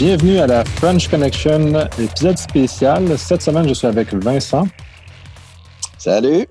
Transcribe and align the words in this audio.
Bienvenue 0.00 0.38
à 0.38 0.46
la 0.46 0.64
French 0.64 1.08
Connection, 1.10 1.74
épisode 1.98 2.38
spécial. 2.38 3.18
Cette 3.18 3.42
semaine, 3.42 3.68
je 3.68 3.74
suis 3.74 3.86
avec 3.86 4.14
Vincent. 4.14 4.66
Salut. 5.98 6.46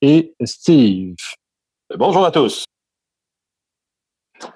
Et 0.00 0.32
Steve. 0.42 1.14
Bonjour 1.98 2.24
à 2.24 2.30
tous. 2.30 2.64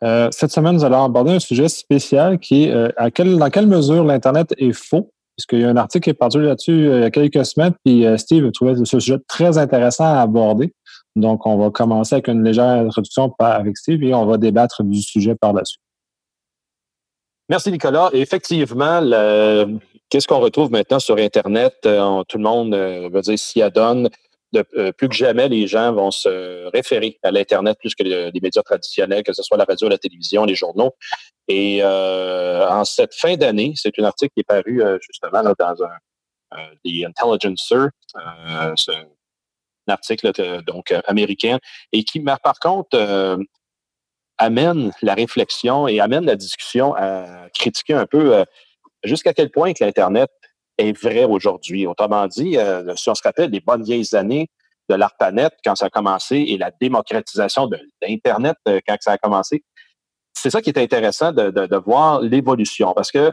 Euh, 0.03 0.31
cette 0.31 0.51
semaine, 0.51 0.77
nous 0.77 0.85
allons 0.85 1.05
aborder 1.05 1.33
un 1.33 1.41
sujet 1.41 1.69
spécial 1.69 2.39
qui 2.39 2.65
est 2.65 2.73
euh, 2.73 2.89
à 2.97 3.11
dans 3.11 3.51
quelle 3.51 3.67
mesure 3.67 4.03
l'Internet 4.03 4.55
est 4.57 4.73
faux. 4.73 5.13
Puisqu'il 5.37 5.61
y 5.61 5.65
a 5.65 5.69
un 5.69 5.77
article 5.77 6.05
qui 6.05 6.11
est 6.11 6.15
parti 6.15 6.39
là-dessus 6.39 6.89
euh, 6.89 7.01
il 7.01 7.03
y 7.03 7.05
a 7.05 7.11
quelques 7.11 7.45
semaines, 7.45 7.75
puis 7.85 8.07
Steve 8.17 8.51
trouvait 8.53 8.77
ce 8.77 8.99
sujet 8.99 9.19
très 9.29 9.59
intéressant 9.59 10.07
à 10.07 10.23
aborder. 10.23 10.73
Donc, 11.17 11.47
on 11.47 11.59
va 11.59 11.69
commencer 11.69 12.15
avec 12.15 12.29
une 12.29 12.43
légère 12.43 12.87
introduction 12.87 13.31
avec 13.39 13.77
Steve 13.77 14.03
et 14.03 14.15
on 14.15 14.25
va 14.25 14.39
débattre 14.39 14.83
du 14.83 15.03
sujet 15.03 15.35
par 15.35 15.53
la 15.53 15.67
suite. 15.67 15.82
Merci, 17.53 17.71
Nicolas. 17.71 18.09
effectivement, 18.15 19.03
qu'est-ce 20.09 20.27
qu'on 20.27 20.39
retrouve 20.39 20.71
maintenant 20.71 20.99
sur 20.99 21.19
Internet? 21.19 21.75
tout 21.83 22.39
le 22.39 22.43
monde 22.43 22.75
va 22.75 23.21
dire 23.21 23.39
s'y 23.39 23.61
adonne. 23.61 24.09
Euh, 24.57 24.91
plus 24.93 25.11
que 25.11 25.15
jamais, 25.15 25.51
les 25.51 25.67
gens 25.67 25.93
vont 25.93 26.11
se 26.11 26.67
référer 26.71 27.19
à 27.23 27.31
l'Internet 27.31 27.77
plus 27.79 27.95
que 27.95 28.05
les, 28.05 28.41
médias 28.41 28.63
traditionnels, 28.63 29.23
que 29.23 29.35
ce 29.35 29.43
soit 29.43 29.59
la 29.59 29.65
radio, 29.65 29.87
la 29.91 29.99
télévision, 29.99 30.47
les 30.47 30.55
journaux. 30.55 30.93
Et 31.47 31.81
euh, 31.83 32.67
en 32.71 32.87
cette 32.87 33.15
fin 33.15 33.37
d'année, 33.37 33.75
c'est 33.77 33.99
un 33.99 34.05
article 34.05 34.33
qui 34.33 34.41
est 34.41 34.49
paru 34.49 34.83
euh, 34.83 34.97
justement 35.03 35.43
dans 35.43 35.77
un 35.83 36.69
The 36.87 37.05
Intelligencer, 37.07 37.89
un 38.15 38.75
article 39.89 40.33
donc 40.67 40.95
américain, 41.07 41.59
et 41.93 42.03
qui, 42.03 42.19
par 42.21 42.59
contre, 42.63 42.97
amène 44.43 44.93
la 45.03 45.15
réflexion 45.15 45.89
et 45.89 46.01
amène 46.01 46.25
la 46.27 46.37
discussion 46.37 46.95
à 46.97 47.49
critiquer 47.55 47.95
un 47.95 48.07
peu 48.07 48.45
jusqu'à 49.05 49.33
quel 49.33 49.51
point 49.51 49.73
l'Internet 49.81 50.31
est 50.79 50.93
vrai 50.93 51.25
aujourd'hui. 51.25 51.87
Autrement 51.87 52.27
dit, 52.27 52.57
euh, 52.57 52.95
si 52.97 53.09
on 53.11 53.15
se 53.15 53.23
rappelle 53.23 53.51
des 53.51 53.61
bonnes 53.61 53.83
vieilles 53.83 54.15
années 54.15 54.49
de 54.89 54.95
l'ARPANET 54.95 55.51
quand 55.65 55.77
ça 55.77 55.87
a 55.87 55.91
commencé 55.91 56.37
et 56.37 56.59
la 56.59 56.71
démocratisation 56.81 57.67
de 57.67 57.79
l'Internet 58.01 58.57
euh, 58.69 58.81
quand 58.87 58.97
ça 59.01 59.13
a 59.13 59.19
commencé, 59.19 59.63
c'est 60.35 60.51
ça 60.51 60.61
qui 60.61 60.71
est 60.71 60.79
intéressant 60.79 61.33
de, 61.33 61.77
voir 61.77 62.21
l'évolution 62.21 62.93
parce 62.95 63.11
que 63.11 63.33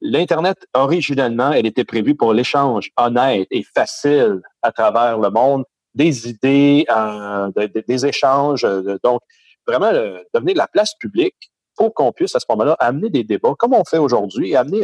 l'Internet, 0.00 0.56
originellement, 0.74 1.52
elle 1.52 1.66
était 1.66 1.84
prévue 1.84 2.14
pour 2.14 2.32
l'échange 2.32 2.90
honnête 2.96 3.48
et 3.50 3.64
facile 3.74 4.40
à 4.62 4.72
travers 4.72 5.18
le 5.18 5.30
monde 5.30 5.64
des 5.94 6.28
idées, 6.28 6.86
euh, 6.90 7.50
des 7.86 8.06
échanges. 8.06 8.66
donc, 9.02 9.20
vraiment, 9.68 9.92
devenir 10.34 10.56
la 10.56 10.66
place 10.66 10.94
publique 10.98 11.50
pour 11.76 11.94
qu'on 11.94 12.12
puisse 12.12 12.34
à 12.34 12.40
ce 12.40 12.46
moment-là 12.50 12.76
amener 12.80 13.10
des 13.10 13.24
débats 13.24 13.54
comme 13.58 13.74
on 13.74 13.84
fait 13.84 13.98
aujourd'hui, 13.98 14.56
amener 14.56 14.82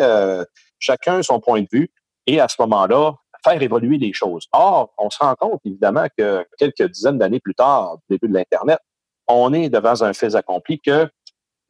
chacun 0.79 1.23
son 1.23 1.41
point 1.41 1.63
de 1.63 1.69
vue 1.73 1.91
et 2.27 2.41
à 2.41 2.49
ce 2.49 2.57
moment-là, 2.61 3.15
faire 3.45 3.61
évoluer 3.61 3.99
les 3.99 4.13
choses. 4.13 4.47
Or, 4.53 4.95
on 4.99 5.11
se 5.11 5.19
rend 5.19 5.35
compte 5.35 5.61
évidemment 5.65 6.07
que 6.17 6.47
quelques 6.59 6.91
dizaines 6.91 7.19
d'années 7.19 7.41
plus 7.41 7.55
tard, 7.55 7.97
du 8.09 8.17
début 8.17 8.29
de 8.29 8.35
l'Internet, 8.39 8.79
on 9.27 9.53
est 9.53 9.69
devant 9.69 10.03
un 10.03 10.13
fait 10.13 10.35
accompli 10.35 10.81
que 10.81 11.09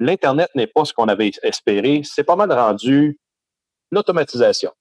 l'Internet 0.01 0.51
n'est 0.55 0.67
pas 0.67 0.85
ce 0.85 0.93
qu'on 0.93 1.09
avait 1.09 1.33
espéré. 1.43 2.03
C'est 2.05 2.25
pas 2.25 2.37
mal 2.37 2.53
rendu 2.53 3.19
l'automatisation. 3.91 4.73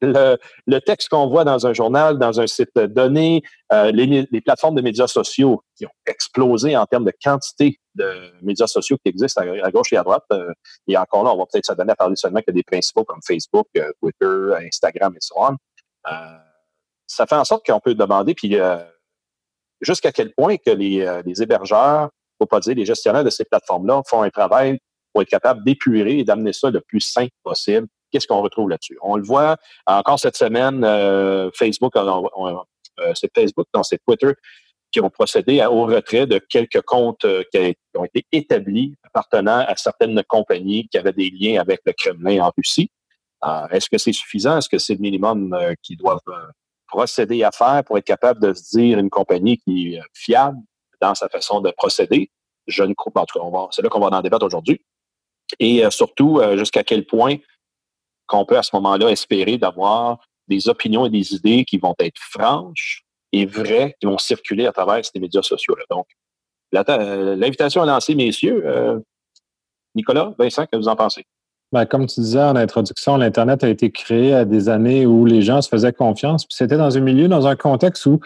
Le, 0.00 0.78
texte 0.80 1.08
qu'on 1.08 1.26
voit 1.28 1.44
dans 1.44 1.66
un 1.66 1.72
journal, 1.72 2.18
dans 2.18 2.40
un 2.40 2.46
site 2.46 2.76
donné, 2.76 3.42
euh, 3.72 3.90
les, 3.92 4.40
plateformes 4.40 4.74
de 4.74 4.82
médias 4.82 5.06
sociaux 5.06 5.62
qui 5.76 5.86
ont 5.86 5.92
explosé 6.06 6.76
en 6.76 6.86
termes 6.86 7.04
de 7.04 7.12
quantité 7.22 7.78
de 7.94 8.32
médias 8.42 8.66
sociaux 8.66 8.96
qui 9.04 9.10
existent 9.10 9.42
à, 9.42 9.70
gauche 9.70 9.92
et 9.92 9.96
à 9.96 10.02
droite. 10.02 10.24
Euh, 10.32 10.52
et 10.88 10.96
encore 10.96 11.24
là, 11.24 11.32
on 11.32 11.38
va 11.38 11.44
peut-être 11.50 11.66
se 11.66 11.72
donner 11.72 11.92
à 11.92 11.96
parler 11.96 12.16
seulement 12.16 12.40
que 12.46 12.50
des 12.50 12.62
principaux 12.62 13.04
comme 13.04 13.20
Facebook, 13.26 13.66
euh, 13.76 13.90
Twitter, 14.00 14.66
Instagram 14.66 15.14
et 15.14 15.20
so 15.20 15.34
on. 15.38 15.56
ça 17.06 17.26
fait 17.26 17.36
en 17.36 17.44
sorte 17.44 17.66
qu'on 17.66 17.80
peut 17.80 17.94
demander, 17.94 18.34
puis 18.34 18.56
jusqu'à 19.80 20.12
quel 20.12 20.32
point 20.34 20.56
que 20.56 20.70
les, 20.70 21.22
les 21.24 21.42
hébergeurs, 21.42 22.10
faut 22.38 22.46
pas 22.46 22.60
dire 22.60 22.74
les 22.74 22.86
gestionnaires 22.86 23.24
de 23.24 23.30
ces 23.30 23.44
plateformes-là, 23.44 24.02
font 24.06 24.22
un 24.22 24.30
travail 24.30 24.78
pour 25.12 25.22
être 25.22 25.28
capable 25.28 25.64
d'épurer 25.64 26.18
et 26.18 26.24
d'amener 26.24 26.52
ça 26.52 26.70
le 26.70 26.80
plus 26.80 27.00
simple 27.00 27.32
possible 27.42 27.86
qu'est-ce 28.14 28.28
qu'on 28.28 28.42
retrouve 28.42 28.70
là-dessu? 28.70 28.96
On 29.02 29.16
le 29.16 29.24
voit 29.24 29.56
encore 29.86 30.20
cette 30.20 30.36
semaine, 30.36 30.84
euh, 30.84 31.50
Facebook, 31.52 31.96
euh, 31.96 33.12
c'est 33.14 33.28
Facebook, 33.34 33.66
non, 33.74 33.82
c'est 33.82 33.98
Twitter, 34.06 34.32
qui 34.92 35.00
ont 35.00 35.10
procédé 35.10 35.64
au 35.64 35.84
retrait 35.86 36.26
de 36.26 36.38
quelques 36.38 36.80
comptes 36.82 37.24
euh, 37.24 37.42
qui, 37.52 37.76
ont 37.96 38.04
été 38.04 38.24
établis 38.30 38.94
appartenant 39.02 39.64
à 39.66 39.74
certaines 39.76 40.22
compagnies 40.28 40.86
qui 40.86 40.96
avaient 40.96 41.12
des 41.12 41.28
liens 41.30 41.60
avec 41.60 41.80
le 41.84 41.92
Kremlin 41.92 42.44
en 42.44 42.52
Russie. 42.56 42.90
Est-ce 43.72 43.90
que 43.90 43.98
c'est 43.98 44.12
suffisant? 44.12 44.56
Est-ce 44.56 44.70
que 44.70 44.78
c'est 44.78 44.94
le 44.94 45.00
minimum 45.00 45.54
qu'ils 45.82 45.98
doivent 45.98 46.20
procéder 46.86 47.42
à 47.42 47.50
faire 47.50 47.84
pour 47.84 47.98
être 47.98 48.06
capable 48.06 48.40
de 48.40 48.54
se 48.54 48.78
dire 48.78 48.98
une 48.98 49.10
compagnie 49.10 49.58
qui 49.58 49.96
est 49.96 50.00
fiable 50.14 50.56
dans 51.02 51.14
sa 51.14 51.28
façon 51.28 51.60
de 51.60 51.70
procéder? 51.72 52.30
Je 52.66 52.84
ne 52.84 52.94
crois 52.94 53.12
pas. 53.12 53.26
En 53.38 53.70
c'est 53.70 53.82
là 53.82 53.90
qu'on 53.90 54.00
va 54.00 54.16
en 54.16 54.22
débattre 54.22 54.46
aujourd'hui. 54.46 54.80
Et 55.58 55.82
surtout, 55.90 56.40
jusqu'à 56.56 56.84
quel 56.84 57.04
point 57.04 57.36
qu'on 58.26 58.44
peut 58.44 58.58
à 58.58 58.62
ce 58.62 58.70
moment-là 58.74 59.08
espérer 59.10 59.58
d'avoir 59.58 60.18
des 60.48 60.68
opinions 60.68 61.06
et 61.06 61.10
des 61.10 61.34
idées 61.34 61.64
qui 61.64 61.78
vont 61.78 61.94
être 61.98 62.18
franches 62.18 63.04
et 63.32 63.46
vraies, 63.46 63.96
qui 64.00 64.06
vont 64.06 64.18
circuler 64.18 64.66
à 64.66 64.72
travers 64.72 65.04
ces 65.04 65.18
médias 65.18 65.42
sociaux-là. 65.42 65.84
Donc, 65.90 66.06
euh, 66.88 67.36
l'invitation 67.36 67.82
à 67.82 67.86
lancer, 67.86 68.14
messieurs. 68.14 68.62
Euh, 68.66 68.98
Nicolas, 69.94 70.34
Vincent, 70.38 70.66
que 70.66 70.76
vous 70.76 70.88
en 70.88 70.96
pensez? 70.96 71.24
Ben, 71.72 71.86
comme 71.86 72.06
tu 72.06 72.20
disais 72.20 72.42
en 72.42 72.56
introduction, 72.56 73.16
l'Internet 73.16 73.64
a 73.64 73.68
été 73.68 73.90
créé 73.90 74.34
à 74.34 74.44
des 74.44 74.68
années 74.68 75.06
où 75.06 75.24
les 75.24 75.42
gens 75.42 75.60
se 75.60 75.68
faisaient 75.68 75.92
confiance. 75.92 76.44
Puis 76.46 76.56
c'était 76.56 76.76
dans 76.76 76.96
un 76.96 77.00
milieu, 77.00 77.28
dans 77.28 77.46
un 77.46 77.56
contexte 77.56 78.06
où 78.06 78.20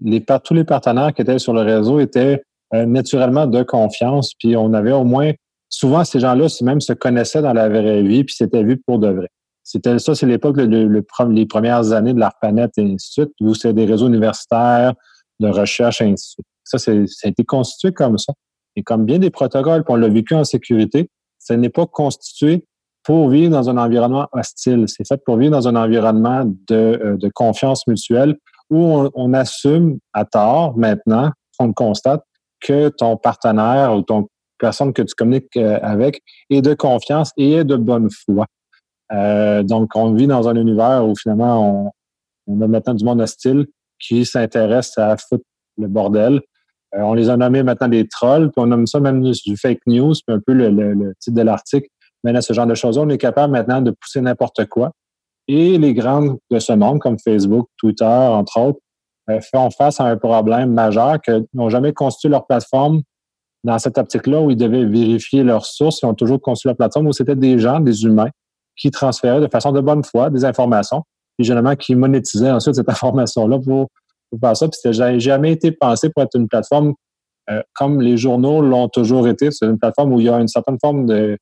tous 0.00 0.54
les 0.54 0.64
partenaires 0.64 1.12
qui 1.12 1.22
étaient 1.22 1.38
sur 1.38 1.52
le 1.52 1.62
réseau 1.62 2.00
étaient 2.00 2.42
euh, 2.72 2.86
naturellement 2.86 3.46
de 3.46 3.62
confiance. 3.62 4.32
Puis 4.38 4.56
on 4.56 4.72
avait 4.72 4.92
au 4.92 5.04
moins, 5.04 5.32
souvent 5.68 6.04
ces 6.04 6.20
gens-là 6.20 6.46
même 6.62 6.80
se 6.80 6.92
connaissaient 6.92 7.42
dans 7.42 7.52
la 7.52 7.68
vraie 7.68 8.02
vie, 8.02 8.24
puis 8.24 8.34
c'était 8.34 8.62
vu 8.62 8.78
pour 8.78 8.98
de 8.98 9.08
vrai. 9.08 9.28
C'était 9.64 9.98
ça, 9.98 10.14
c'est 10.14 10.26
l'époque, 10.26 10.58
le, 10.58 11.02
les 11.30 11.46
premières 11.46 11.92
années 11.92 12.12
de 12.12 12.20
l'ARPANET 12.20 12.68
et 12.76 12.82
ainsi 12.82 13.20
de 13.20 13.24
suite, 13.24 13.30
où 13.40 13.54
c'est 13.54 13.72
des 13.72 13.86
réseaux 13.86 14.08
universitaires 14.08 14.94
de 15.40 15.48
recherche 15.48 16.02
et 16.02 16.04
ainsi 16.04 16.36
de 16.36 16.44
suite. 16.44 16.46
Ça, 16.64 16.78
ça 16.78 16.92
a 16.92 17.28
été 17.28 17.44
constitué 17.44 17.92
comme 17.92 18.18
ça. 18.18 18.32
Et 18.76 18.82
comme 18.82 19.04
bien 19.04 19.18
des 19.18 19.30
protocoles, 19.30 19.84
puis 19.84 19.92
on 19.92 19.96
l'a 19.96 20.08
vécu 20.08 20.34
en 20.34 20.44
sécurité, 20.44 21.08
ça 21.38 21.56
n'est 21.56 21.70
pas 21.70 21.86
constitué 21.86 22.66
pour 23.04 23.28
vivre 23.28 23.52
dans 23.52 23.70
un 23.70 23.76
environnement 23.76 24.28
hostile. 24.32 24.84
C'est 24.86 25.06
fait 25.06 25.22
pour 25.24 25.36
vivre 25.36 25.52
dans 25.52 25.68
un 25.68 25.76
environnement 25.76 26.44
de, 26.44 26.74
euh, 26.74 27.16
de 27.16 27.28
confiance 27.28 27.86
mutuelle 27.86 28.36
où 28.70 28.82
on, 28.82 29.10
on, 29.14 29.34
assume 29.34 29.98
à 30.14 30.24
tort 30.24 30.76
maintenant, 30.76 31.30
on 31.58 31.72
constate, 31.72 32.22
que 32.60 32.88
ton 32.88 33.16
partenaire 33.16 33.94
ou 33.94 34.02
ton 34.02 34.26
personne 34.58 34.92
que 34.92 35.02
tu 35.02 35.14
communiques 35.14 35.56
euh, 35.56 35.78
avec 35.82 36.22
est 36.50 36.62
de 36.62 36.74
confiance 36.74 37.30
et 37.36 37.52
est 37.52 37.64
de 37.64 37.76
bonne 37.76 38.08
foi. 38.10 38.46
Euh, 39.12 39.62
donc, 39.62 39.90
on 39.94 40.12
vit 40.12 40.26
dans 40.26 40.48
un 40.48 40.56
univers 40.56 41.06
où 41.06 41.14
finalement, 41.14 41.92
on, 42.46 42.60
a 42.60 42.66
maintenant 42.66 42.94
du 42.94 43.04
monde 43.04 43.20
hostile 43.20 43.66
qui 43.98 44.24
s'intéresse 44.24 44.96
à 44.98 45.16
foutre 45.16 45.44
le 45.78 45.88
bordel. 45.88 46.40
Euh, 46.94 47.00
on 47.00 47.14
les 47.14 47.28
a 47.28 47.36
nommés 47.36 47.62
maintenant 47.62 47.88
des 47.88 48.06
trolls, 48.08 48.50
puis 48.50 48.62
on 48.62 48.66
nomme 48.66 48.86
ça 48.86 49.00
même 49.00 49.22
du 49.22 49.56
fake 49.56 49.80
news, 49.86 50.14
puis 50.26 50.36
un 50.36 50.40
peu 50.44 50.52
le, 50.52 51.14
titre 51.20 51.36
de 51.36 51.42
l'article 51.42 51.88
à 52.24 52.40
ce 52.40 52.54
genre 52.54 52.66
de 52.66 52.74
choses. 52.74 52.96
On 52.96 53.08
est 53.10 53.18
capable 53.18 53.52
maintenant 53.52 53.82
de 53.82 53.90
pousser 53.90 54.20
n'importe 54.22 54.64
quoi. 54.66 54.92
Et 55.46 55.76
les 55.76 55.92
grandes 55.92 56.38
de 56.50 56.58
ce 56.58 56.72
monde, 56.72 56.98
comme 57.00 57.18
Facebook, 57.18 57.68
Twitter, 57.76 58.04
entre 58.04 58.58
autres, 58.58 58.78
euh, 59.30 59.40
font 59.52 59.70
face 59.70 60.00
à 60.00 60.04
un 60.04 60.16
problème 60.16 60.72
majeur 60.72 61.20
que 61.20 61.46
n'ont 61.52 61.68
jamais 61.68 61.92
constitué 61.92 62.30
leur 62.30 62.46
plateforme 62.46 63.02
dans 63.62 63.78
cette 63.78 63.98
optique-là 63.98 64.40
où 64.40 64.50
ils 64.50 64.56
devaient 64.56 64.84
vérifier 64.84 65.42
leurs 65.42 65.66
sources. 65.66 66.00
Ils 66.02 66.06
ont 66.06 66.14
toujours 66.14 66.40
construit 66.40 66.70
leur 66.70 66.76
plateforme 66.76 67.08
où 67.08 67.12
c'était 67.12 67.36
des 67.36 67.58
gens, 67.58 67.80
des 67.80 68.04
humains, 68.04 68.28
qui 68.76 68.90
transférait 68.90 69.40
de 69.40 69.48
façon 69.48 69.72
de 69.72 69.80
bonne 69.80 70.04
foi 70.04 70.30
des 70.30 70.44
informations, 70.44 71.02
et 71.38 71.44
généralement 71.44 71.76
qui 71.76 71.94
monétisait 71.94 72.50
ensuite 72.50 72.76
cette 72.76 72.88
information-là 72.88 73.58
pour, 73.58 73.88
faire 74.40 74.56
ça. 74.56 74.68
Puis 74.68 74.80
c'était 74.82 75.20
jamais 75.20 75.52
été 75.52 75.70
pensé 75.70 76.10
pour 76.10 76.24
être 76.24 76.36
une 76.36 76.48
plateforme 76.48 76.94
euh, 77.50 77.62
comme 77.74 78.00
les 78.00 78.16
journaux 78.16 78.62
l'ont 78.62 78.88
toujours 78.88 79.28
été. 79.28 79.50
C'est 79.52 79.66
une 79.66 79.78
plateforme 79.78 80.12
où 80.12 80.20
il 80.20 80.26
y 80.26 80.28
a 80.28 80.40
une 80.40 80.48
certaine 80.48 80.78
forme 80.80 81.06
de 81.06 81.38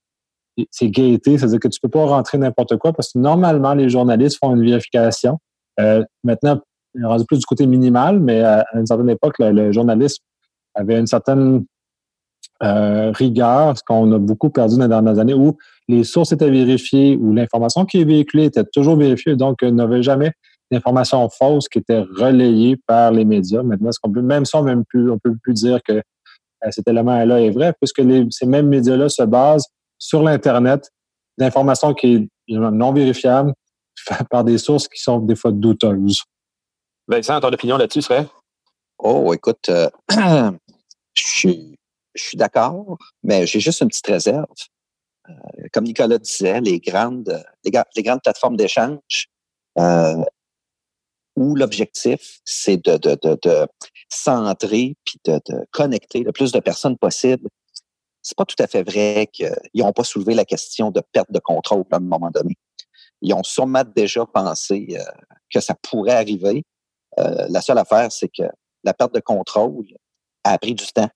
c'est 0.70 0.90
gaieté, 0.90 1.38
c'est-à-dire 1.38 1.60
que 1.60 1.68
tu 1.68 1.80
peux 1.80 1.88
pas 1.88 2.04
rentrer 2.04 2.36
n'importe 2.36 2.76
quoi 2.76 2.92
parce 2.92 3.12
que 3.12 3.18
normalement 3.18 3.72
les 3.72 3.88
journalistes 3.88 4.36
font 4.38 4.54
une 4.54 4.62
vérification. 4.62 5.38
Euh, 5.80 6.04
maintenant, 6.24 6.60
rendu 7.02 7.24
plus 7.24 7.38
du 7.38 7.46
côté 7.46 7.66
minimal, 7.66 8.20
mais 8.20 8.42
à, 8.42 8.66
une 8.74 8.86
certaine 8.86 9.08
époque, 9.08 9.38
le, 9.38 9.50
le 9.50 9.72
journalisme 9.72 10.22
avait 10.74 10.98
une 10.98 11.06
certaine 11.06 11.64
euh, 12.62 13.10
rigueur, 13.12 13.76
ce 13.76 13.82
qu'on 13.82 14.12
a 14.12 14.18
beaucoup 14.18 14.50
perdu 14.50 14.76
dans 14.76 14.82
les 14.82 14.88
dernières 14.88 15.18
années, 15.18 15.34
où 15.34 15.56
les 15.88 16.04
sources 16.04 16.32
étaient 16.32 16.50
vérifiées, 16.50 17.16
où 17.16 17.32
l'information 17.32 17.84
qui 17.84 18.00
est 18.00 18.04
véhiculée 18.04 18.44
était 18.44 18.64
toujours 18.64 18.96
vérifiée, 18.96 19.36
donc 19.36 19.58
il 19.62 19.74
n'y 19.74 19.82
avait 19.82 20.02
jamais 20.02 20.32
d'informations 20.70 21.28
fausses 21.28 21.68
qui 21.68 21.78
étaient 21.78 22.00
relayées 22.00 22.78
par 22.86 23.12
les 23.12 23.24
médias. 23.24 23.62
Maintenant, 23.62 23.92
ce 23.92 23.98
qu'on 24.00 24.10
peut, 24.10 24.22
même 24.22 24.44
ça, 24.44 24.62
même 24.62 24.84
plus, 24.84 25.10
on 25.10 25.18
peut 25.18 25.36
plus 25.42 25.52
dire 25.52 25.80
que 25.82 25.92
euh, 25.92 26.70
cet 26.70 26.88
élément-là 26.88 27.40
est 27.40 27.50
vrai, 27.50 27.74
puisque 27.80 28.02
ces 28.30 28.46
mêmes 28.46 28.68
médias-là 28.68 29.08
se 29.08 29.22
basent 29.22 29.66
sur 29.98 30.22
l'Internet 30.22 30.90
d'informations 31.38 31.94
qui 31.94 32.14
est 32.14 32.28
non 32.48 32.92
vérifiable 32.92 33.52
par 34.30 34.44
des 34.44 34.58
sources 34.58 34.88
qui 34.88 35.00
sont 35.00 35.18
des 35.18 35.36
fois 35.36 35.52
douteuses. 35.52 36.22
Vincent, 37.08 37.40
ton 37.40 37.52
opinion 37.52 37.76
là-dessus 37.76 38.02
serait? 38.02 38.26
Oh, 38.98 39.32
écoute, 39.34 39.68
euh, 39.68 39.90
je 40.10 41.22
suis, 41.22 41.74
je 42.14 42.22
suis 42.22 42.36
d'accord, 42.36 42.96
mais 43.22 43.46
j'ai 43.46 43.60
juste 43.60 43.80
une 43.80 43.88
petite 43.88 44.06
réserve. 44.06 44.46
Euh, 45.28 45.68
comme 45.72 45.84
Nicolas 45.84 46.18
disait, 46.18 46.60
les 46.60 46.80
grandes, 46.80 47.42
plateformes 48.22 48.56
d'échange 48.56 49.28
euh, 49.78 50.24
où 51.36 51.54
l'objectif, 51.54 52.40
c'est 52.44 52.76
de, 52.84 52.98
centrer 54.08 54.96
puis 55.04 55.20
de, 55.24 55.40
connecter 55.70 56.22
le 56.22 56.32
plus 56.32 56.52
de 56.52 56.60
personnes 56.60 56.98
possible. 56.98 57.48
C'est 58.20 58.36
pas 58.36 58.44
tout 58.44 58.60
à 58.60 58.66
fait 58.66 58.82
vrai 58.82 59.28
qu'ils 59.32 59.50
n'ont 59.74 59.92
pas 59.92 60.04
soulevé 60.04 60.34
la 60.34 60.44
question 60.44 60.90
de 60.90 61.02
perte 61.12 61.32
de 61.32 61.40
contrôle 61.40 61.84
à 61.90 61.96
un 61.96 62.00
moment 62.00 62.30
donné. 62.30 62.54
Ils 63.20 63.34
ont 63.34 63.42
sûrement 63.42 63.84
déjà 63.96 64.26
pensé 64.26 64.86
euh, 64.90 65.02
que 65.52 65.60
ça 65.60 65.74
pourrait 65.74 66.14
arriver. 66.14 66.64
La 67.18 67.60
seule 67.60 67.76
affaire, 67.76 68.10
c'est 68.10 68.28
que 68.28 68.44
la 68.84 68.94
perte 68.94 69.14
de 69.14 69.20
contrôle 69.20 69.84
a 70.44 70.56
pris 70.56 70.74
du 70.74 70.86
temps. 70.86 71.10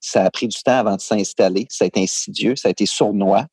Ça 0.00 0.24
a 0.24 0.30
pris 0.30 0.48
du 0.48 0.62
temps 0.62 0.78
avant 0.78 0.96
de 0.96 1.00
s'installer. 1.00 1.66
Ça 1.70 1.84
a 1.84 1.88
été 1.88 2.02
insidieux, 2.02 2.56
ça 2.56 2.68
a 2.68 2.70
été 2.70 2.86
sournois. 2.86 3.46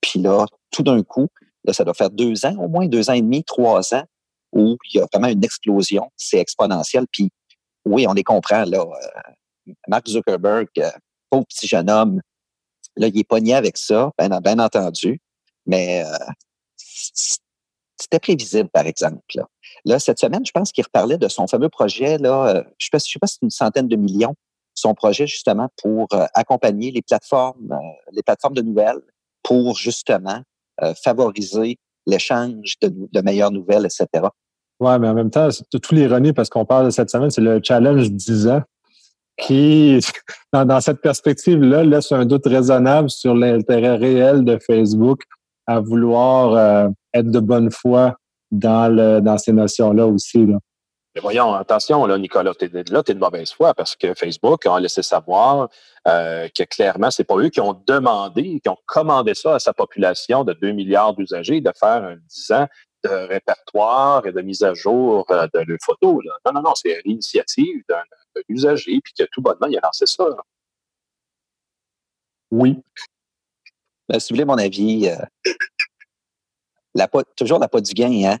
Puis 0.00 0.20
là, 0.20 0.46
tout 0.70 0.82
d'un 0.82 1.02
coup, 1.02 1.28
là, 1.64 1.72
ça 1.72 1.84
doit 1.84 1.94
faire 1.94 2.10
deux 2.10 2.44
ans, 2.44 2.56
au 2.58 2.68
moins 2.68 2.86
deux 2.86 3.10
ans 3.10 3.14
et 3.14 3.22
demi, 3.22 3.44
trois 3.44 3.94
ans, 3.94 4.04
où 4.52 4.76
il 4.92 4.98
y 4.98 5.00
a 5.00 5.06
vraiment 5.12 5.28
une 5.28 5.44
explosion. 5.44 6.10
C'est 6.16 6.38
exponentiel. 6.38 7.06
Puis 7.10 7.30
oui, 7.84 8.06
on 8.06 8.12
les 8.12 8.24
comprend, 8.24 8.64
là. 8.64 8.80
Euh, 8.80 9.72
Mark 9.88 10.06
Zuckerberg, 10.08 10.68
euh, 10.78 10.90
pauvre 11.30 11.46
petit 11.46 11.66
jeune 11.66 11.90
homme, 11.90 12.20
là, 12.96 13.08
il 13.08 13.18
est 13.18 13.24
pogné 13.24 13.54
avec 13.54 13.76
ça, 13.76 14.10
bien, 14.18 14.58
entendu. 14.58 15.20
Mais 15.66 16.04
euh, 16.04 16.32
c'était 16.76 18.20
prévisible, 18.20 18.68
par 18.68 18.86
exemple. 18.86 19.22
Là. 19.84 19.98
cette 19.98 20.18
semaine, 20.18 20.44
je 20.44 20.52
pense 20.52 20.72
qu'il 20.72 20.84
reparlait 20.84 21.18
de 21.18 21.28
son 21.28 21.46
fameux 21.46 21.70
projet, 21.70 22.18
là, 22.18 22.62
je 22.78 22.88
ne 22.92 22.98
sais, 22.98 23.18
pas 23.18 23.26
si 23.26 23.34
c'est 23.34 23.42
une 23.42 23.50
centaine 23.50 23.88
de 23.88 23.96
millions, 23.96 24.34
son 24.84 24.94
projet 24.94 25.26
justement 25.26 25.68
pour 25.82 26.06
accompagner 26.34 26.90
les 26.90 27.02
plateformes, 27.02 27.78
les 28.12 28.22
plateformes 28.22 28.54
de 28.54 28.62
nouvelles 28.62 29.00
pour 29.42 29.76
justement 29.76 30.42
favoriser 31.02 31.78
l'échange 32.06 32.74
de, 32.82 33.20
meilleures 33.20 33.50
nouvelles, 33.50 33.86
etc. 33.86 34.26
Oui, 34.80 34.98
mais 35.00 35.08
en 35.08 35.14
même 35.14 35.30
temps, 35.30 35.50
c'est 35.50 35.68
toute 35.70 35.90
l'ironie 35.92 36.32
parce 36.32 36.48
qu'on 36.48 36.64
parle 36.64 36.86
de 36.86 36.90
cette 36.90 37.10
semaine, 37.10 37.30
c'est 37.30 37.40
le 37.40 37.60
challenge 37.62 38.10
10 38.10 38.48
ans 38.48 38.62
qui, 39.36 40.00
dans, 40.52 40.80
cette 40.80 41.00
perspective-là, 41.00 41.84
laisse 41.84 42.12
un 42.12 42.24
doute 42.24 42.46
raisonnable 42.46 43.10
sur 43.10 43.34
l'intérêt 43.34 43.96
réel 43.96 44.44
de 44.44 44.58
Facebook 44.58 45.22
à 45.66 45.80
vouloir 45.80 46.52
euh, 46.52 46.88
être 47.14 47.30
de 47.30 47.40
bonne 47.40 47.70
foi 47.70 48.16
dans, 48.50 48.88
le, 48.88 49.20
dans 49.20 49.38
ces 49.38 49.52
notions-là 49.52 50.06
aussi. 50.06 50.46
Mais 51.14 51.20
voyons, 51.20 51.54
attention, 51.54 52.04
là, 52.06 52.18
Nicolas, 52.18 52.54
tu 52.54 52.64
es, 52.64 52.90
là, 52.90 53.02
tu 53.04 53.12
es 53.12 53.14
de 53.14 53.20
mauvaise 53.20 53.52
foi 53.52 53.72
parce 53.72 53.94
que 53.94 54.14
Facebook 54.14 54.66
a 54.66 54.80
laissé 54.80 55.02
savoir 55.02 55.68
euh, 56.08 56.48
que 56.48 56.64
clairement, 56.64 57.10
c'est 57.12 57.22
pas 57.22 57.36
eux 57.36 57.50
qui 57.50 57.60
ont 57.60 57.80
demandé, 57.86 58.58
qui 58.60 58.68
ont 58.68 58.78
commandé 58.86 59.34
ça 59.34 59.54
à 59.54 59.58
sa 59.60 59.72
population 59.72 60.42
de 60.42 60.52
2 60.54 60.72
milliards 60.72 61.14
d'usagers 61.14 61.60
de 61.60 61.70
faire 61.78 62.02
un 62.02 62.16
10 62.16 62.50
ans 62.50 62.68
de 63.04 63.10
répertoire 63.10 64.26
et 64.26 64.32
de 64.32 64.40
mise 64.40 64.64
à 64.64 64.74
jour 64.74 65.24
euh, 65.30 65.46
de 65.54 65.60
leurs 65.60 65.78
photos. 65.82 66.24
Là. 66.24 66.32
Non, 66.46 66.52
non, 66.54 66.62
non, 66.62 66.74
c'est 66.74 67.00
l'initiative 67.04 67.84
d'un 67.88 68.02
usager, 68.48 69.00
puis 69.04 69.12
que 69.16 69.24
tout 69.30 69.40
bonnement, 69.40 69.68
il 69.68 69.76
a 69.76 69.80
lancé 69.84 70.06
ça. 70.06 70.24
Oui. 72.50 72.82
Ben, 74.08 74.18
si 74.18 74.32
vous 74.32 74.36
voulez 74.36 74.44
mon 74.44 74.58
avis, 74.58 75.08
euh, 75.08 75.52
la 76.94 77.08
toujours 77.36 77.60
la 77.60 77.68
pas 77.68 77.80
du 77.80 77.92
gain, 77.92 78.38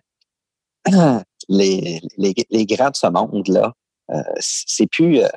hein? 0.86 1.22
les, 1.48 2.00
les, 2.16 2.34
les 2.50 2.66
grands 2.66 2.90
de 2.90 2.96
ce 2.96 3.06
monde-là, 3.06 3.72
euh, 4.10 4.22
c'est 4.38 4.86
plus, 4.86 5.22
euh, 5.22 5.28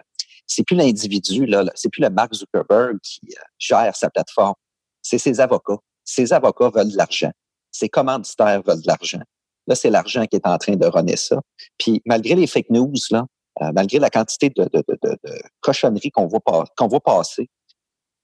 c'est 0.45 0.63
plus 0.63 0.75
l'individu, 0.75 1.45
là, 1.45 1.63
c'est 1.75 1.89
plus 1.89 2.01
le 2.01 2.09
Mark 2.09 2.33
Zuckerberg 2.33 2.97
qui 3.01 3.21
euh, 3.31 3.41
gère 3.59 3.95
sa 3.95 4.09
plateforme. 4.09 4.55
C'est 5.01 5.17
ses 5.17 5.39
avocats. 5.39 5.77
Ses 6.03 6.33
avocats 6.33 6.69
veulent 6.69 6.91
de 6.91 6.97
l'argent. 6.97 7.31
Ses 7.71 7.89
commanditaires 7.89 8.61
veulent 8.65 8.81
de 8.81 8.87
l'argent. 8.87 9.21
Là, 9.67 9.75
c'est 9.75 9.89
l'argent 9.89 10.25
qui 10.25 10.37
est 10.37 10.47
en 10.47 10.57
train 10.57 10.75
de 10.75 10.85
runner 10.85 11.17
ça. 11.17 11.41
Puis, 11.77 12.01
malgré 12.05 12.35
les 12.35 12.47
fake 12.47 12.69
news, 12.69 12.93
là, 13.11 13.25
malgré 13.73 13.99
la 13.99 14.09
quantité 14.09 14.49
de, 14.49 14.63
de, 14.71 14.83
de, 14.87 15.17
de 15.23 15.41
cochonneries 15.61 16.11
qu'on 16.11 16.27
voit, 16.27 16.41
qu'on 16.77 16.87
voit 16.87 17.01
passer, 17.01 17.49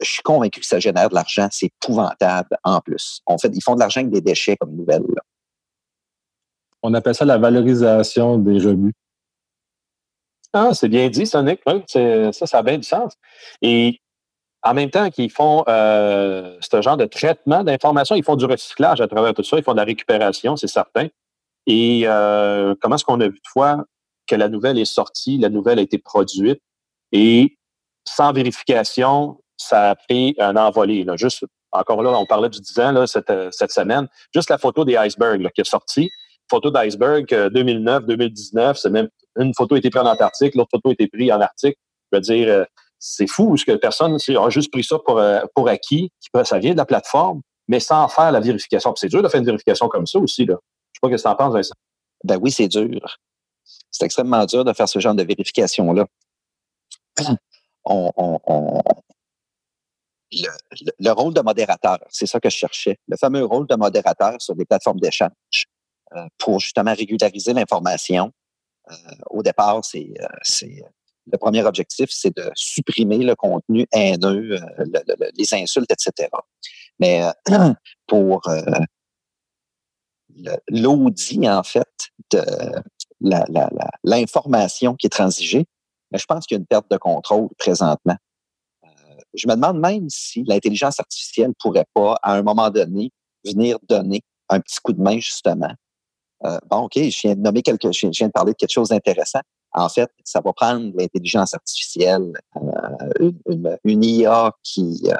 je 0.01 0.09
suis 0.09 0.21
convaincu 0.21 0.59
que 0.59 0.65
ça 0.65 0.79
génère 0.79 1.09
de 1.09 1.15
l'argent. 1.15 1.47
C'est 1.51 1.68
épouvantable 1.81 2.57
en 2.63 2.79
plus. 2.79 3.21
On 3.27 3.38
fait, 3.38 3.51
ils 3.53 3.62
font 3.62 3.75
de 3.75 3.79
l'argent 3.79 4.01
avec 4.01 4.12
des 4.12 4.21
déchets 4.21 4.56
comme 4.57 4.75
nouvelle. 4.75 5.03
Là. 5.15 5.21
On 6.83 6.94
appelle 6.94 7.15
ça 7.15 7.24
la 7.24 7.38
valorisation 7.38 8.38
des 8.38 8.59
revenus. 8.59 8.94
Ah, 10.51 10.74
c'est 10.74 10.89
bien 10.89 11.09
dit, 11.09 11.25
Sonic. 11.25 11.62
ça, 11.88 12.31
ça 12.45 12.57
a 12.59 12.62
bien 12.62 12.77
du 12.77 12.83
sens. 12.83 13.13
Et 13.62 14.01
en 14.62 14.74
même 14.74 14.91
temps 14.91 15.09
qu'ils 15.09 15.31
font 15.31 15.63
euh, 15.68 16.57
ce 16.59 16.81
genre 16.81 16.97
de 16.97 17.06
traitement 17.06 17.63
d'informations, 17.63 18.15
ils 18.15 18.24
font 18.24 18.35
du 18.35 18.45
recyclage 18.45 19.01
à 19.01 19.07
travers 19.07 19.33
tout 19.33 19.44
ça, 19.44 19.57
ils 19.57 19.63
font 19.63 19.71
de 19.71 19.77
la 19.77 19.83
récupération, 19.85 20.56
c'est 20.56 20.68
certain. 20.68 21.07
Et 21.65 22.03
euh, 22.06 22.75
comment 22.81 22.95
est-ce 22.95 23.06
qu'on 23.06 23.19
a 23.21 23.27
vu 23.27 23.39
de 23.39 23.47
fois 23.47 23.83
que 24.27 24.36
la 24.36 24.50
nouvelle 24.50 24.77
est 24.77 24.86
sortie, 24.86 25.38
la 25.38 25.50
nouvelle 25.50 25.79
a 25.79 25.81
été 25.81 25.97
produite? 25.97 26.62
Et 27.13 27.57
sans 28.06 28.33
vérification, 28.33 29.39
ça 29.57 29.91
a 29.91 29.95
pris 29.95 30.36
un 30.38 30.56
envolé. 30.57 31.06
Juste, 31.15 31.45
encore 31.71 32.03
là, 32.03 32.12
on 32.12 32.25
parlait 32.25 32.50
du 32.50 32.59
10 32.59 32.79
ans 32.79 33.07
cette 33.07 33.71
semaine, 33.71 34.07
juste 34.33 34.50
la 34.50 34.57
photo 34.57 34.83
des 34.86 34.97
icebergs 34.97 35.50
qui 35.51 35.62
est 35.62 35.69
sortie 35.69 36.12
photo 36.53 36.69
d'iceberg 36.71 37.25
2009-2019, 37.25 38.59
euh, 38.59 38.73
c'est 38.75 38.89
même 38.89 39.09
une 39.39 39.53
photo 39.55 39.75
a 39.75 39.79
été 39.79 39.89
prise 39.89 40.03
en 40.03 40.09
Antarctique, 40.11 40.53
l'autre 40.55 40.69
photo 40.71 40.89
a 40.89 40.94
été 40.94 41.07
prise 41.07 41.31
en 41.31 41.41
Arctique. 41.41 41.77
Je 42.11 42.17
veux 42.17 42.21
dire, 42.21 42.47
euh, 42.47 42.65
c'est 43.00 43.27
fou 43.27 43.57
ce 43.57 43.65
que 43.65 43.71
personne 43.71 44.15
a 44.15 44.50
juste 44.50 44.71
pris 44.71 44.83
ça 44.83 45.00
pour, 45.00 45.17
euh, 45.17 45.41
pour 45.55 45.67
acquis, 45.67 46.11
ça 46.44 46.59
vient 46.59 46.73
de 46.73 46.77
la 46.77 46.85
plateforme, 46.85 47.41
mais 47.67 47.79
sans 47.79 48.07
faire 48.07 48.31
la 48.31 48.39
vérification. 48.39 48.94
C'est 48.95 49.09
dur 49.09 49.23
de 49.23 49.27
faire 49.27 49.39
une 49.39 49.45
vérification 49.45 49.88
comme 49.88 50.05
ça 50.05 50.19
aussi. 50.19 50.45
Là. 50.45 50.57
Je 50.91 50.97
sais 50.97 51.00
pas 51.01 51.09
ce 51.09 51.21
que 51.21 51.21
tu 51.21 51.27
en 51.27 51.35
penses, 51.35 51.53
Vincent. 51.53 51.75
Ben 52.23 52.38
oui, 52.41 52.51
c'est 52.51 52.67
dur. 52.67 53.17
C'est 53.89 54.05
extrêmement 54.05 54.45
dur 54.45 54.63
de 54.63 54.74
faire 54.74 54.88
ce 54.88 55.00
genre 55.00 55.15
de 55.15 55.24
vérification-là. 55.24 56.05
le, 61.00 61.12
rôle 61.12 61.33
de 61.33 61.41
modérateur, 61.41 62.00
c'est 62.10 62.25
ça 62.25 62.39
que 62.39 62.50
je 62.50 62.57
cherchais. 62.57 62.98
Le 63.07 63.17
fameux 63.17 63.43
rôle 63.43 63.67
de 63.67 63.75
modérateur 63.75 64.36
sur 64.39 64.55
des 64.55 64.65
plateformes 64.65 65.00
d'échange. 65.00 65.67
Euh, 66.15 66.27
pour 66.38 66.60
justement 66.60 66.93
régulariser 66.93 67.53
l'information. 67.53 68.32
Euh, 68.91 68.96
au 69.32 69.41
départ, 69.41 69.84
c'est 69.84 70.13
euh, 70.22 70.67
le 71.32 71.38
premier 71.38 71.63
objectif, 71.63 72.10
c'est 72.12 72.36
de 72.36 72.51
supprimer 72.53 73.17
le 73.20 73.36
contenu 73.36 73.88
haineux, 73.91 74.60
les 75.36 75.53
insultes, 75.55 75.91
etc. 75.91 76.29
Mais 77.00 77.24
pour 78.08 78.41
l'audit, 80.67 81.48
en 81.48 81.63
fait, 81.63 82.12
de 82.29 82.43
l'information 84.03 84.96
qui 84.96 85.08
est 85.08 85.10
transigée, 85.10 85.65
mais 86.12 86.20
je 86.20 86.25
pense 86.25 86.46
qu'il 86.46 86.55
y 86.55 86.58
a 86.58 86.60
une 86.60 86.67
perte 86.67 86.91
de 86.91 86.98
contrôle 86.98 87.48
présentement. 87.58 88.17
je 89.34 89.48
me 89.48 89.55
demande 89.55 89.79
même 89.79 90.10
si 90.10 90.43
l'intelligence 90.43 91.00
artificielle 91.00 91.53
pourrait 91.58 91.88
pas, 91.93 92.20
à 92.22 92.36
un 92.36 92.43
moment 92.43 92.70
donné, 92.70 93.12
venir 93.46 93.79
donner 93.88 94.22
un 94.50 94.60
petit 94.60 94.79
coup 94.84 94.93
de 94.93 95.01
main, 95.01 95.20
justement, 95.20 95.74
euh, 96.45 96.57
bon, 96.69 96.83
OK, 96.83 96.95
je 96.95 97.21
viens 97.21 97.35
de 97.35 97.41
nommer 97.41 97.62
quelque, 97.62 97.91
je 97.91 98.07
viens 98.07 98.27
de 98.27 98.31
parler 98.31 98.51
de 98.51 98.57
quelque 98.57 98.71
chose 98.71 98.89
d'intéressant. 98.89 99.41
En 99.73 99.89
fait, 99.89 100.09
ça 100.23 100.41
va 100.43 100.53
prendre 100.53 100.91
l'intelligence 100.97 101.53
artificielle, 101.53 102.33
euh, 102.57 103.31
une, 103.83 104.03
IA 104.03 104.51
qui, 104.62 105.01
euh, 105.07 105.15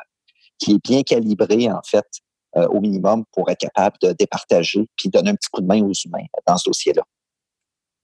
qui 0.60 0.74
est 0.74 0.84
bien 0.84 1.01
calibrée, 1.01 1.72
en 1.72 1.82
fait, 1.84 2.06
au 2.56 2.80
minimum 2.80 3.24
pour 3.32 3.50
être 3.50 3.62
capable 3.62 3.98
de 4.03 4.12
départager 4.12 4.88
puis 4.96 5.10
donner 5.10 5.32
un 5.32 5.36
petit 5.36 5.50
coup 5.50 5.62
de 5.62 5.65
main 5.65 5.82
aux 5.82 5.92
humains 6.06 6.25
dans 6.46 6.56
ce 6.56 6.70
dossier-là. 6.70 7.01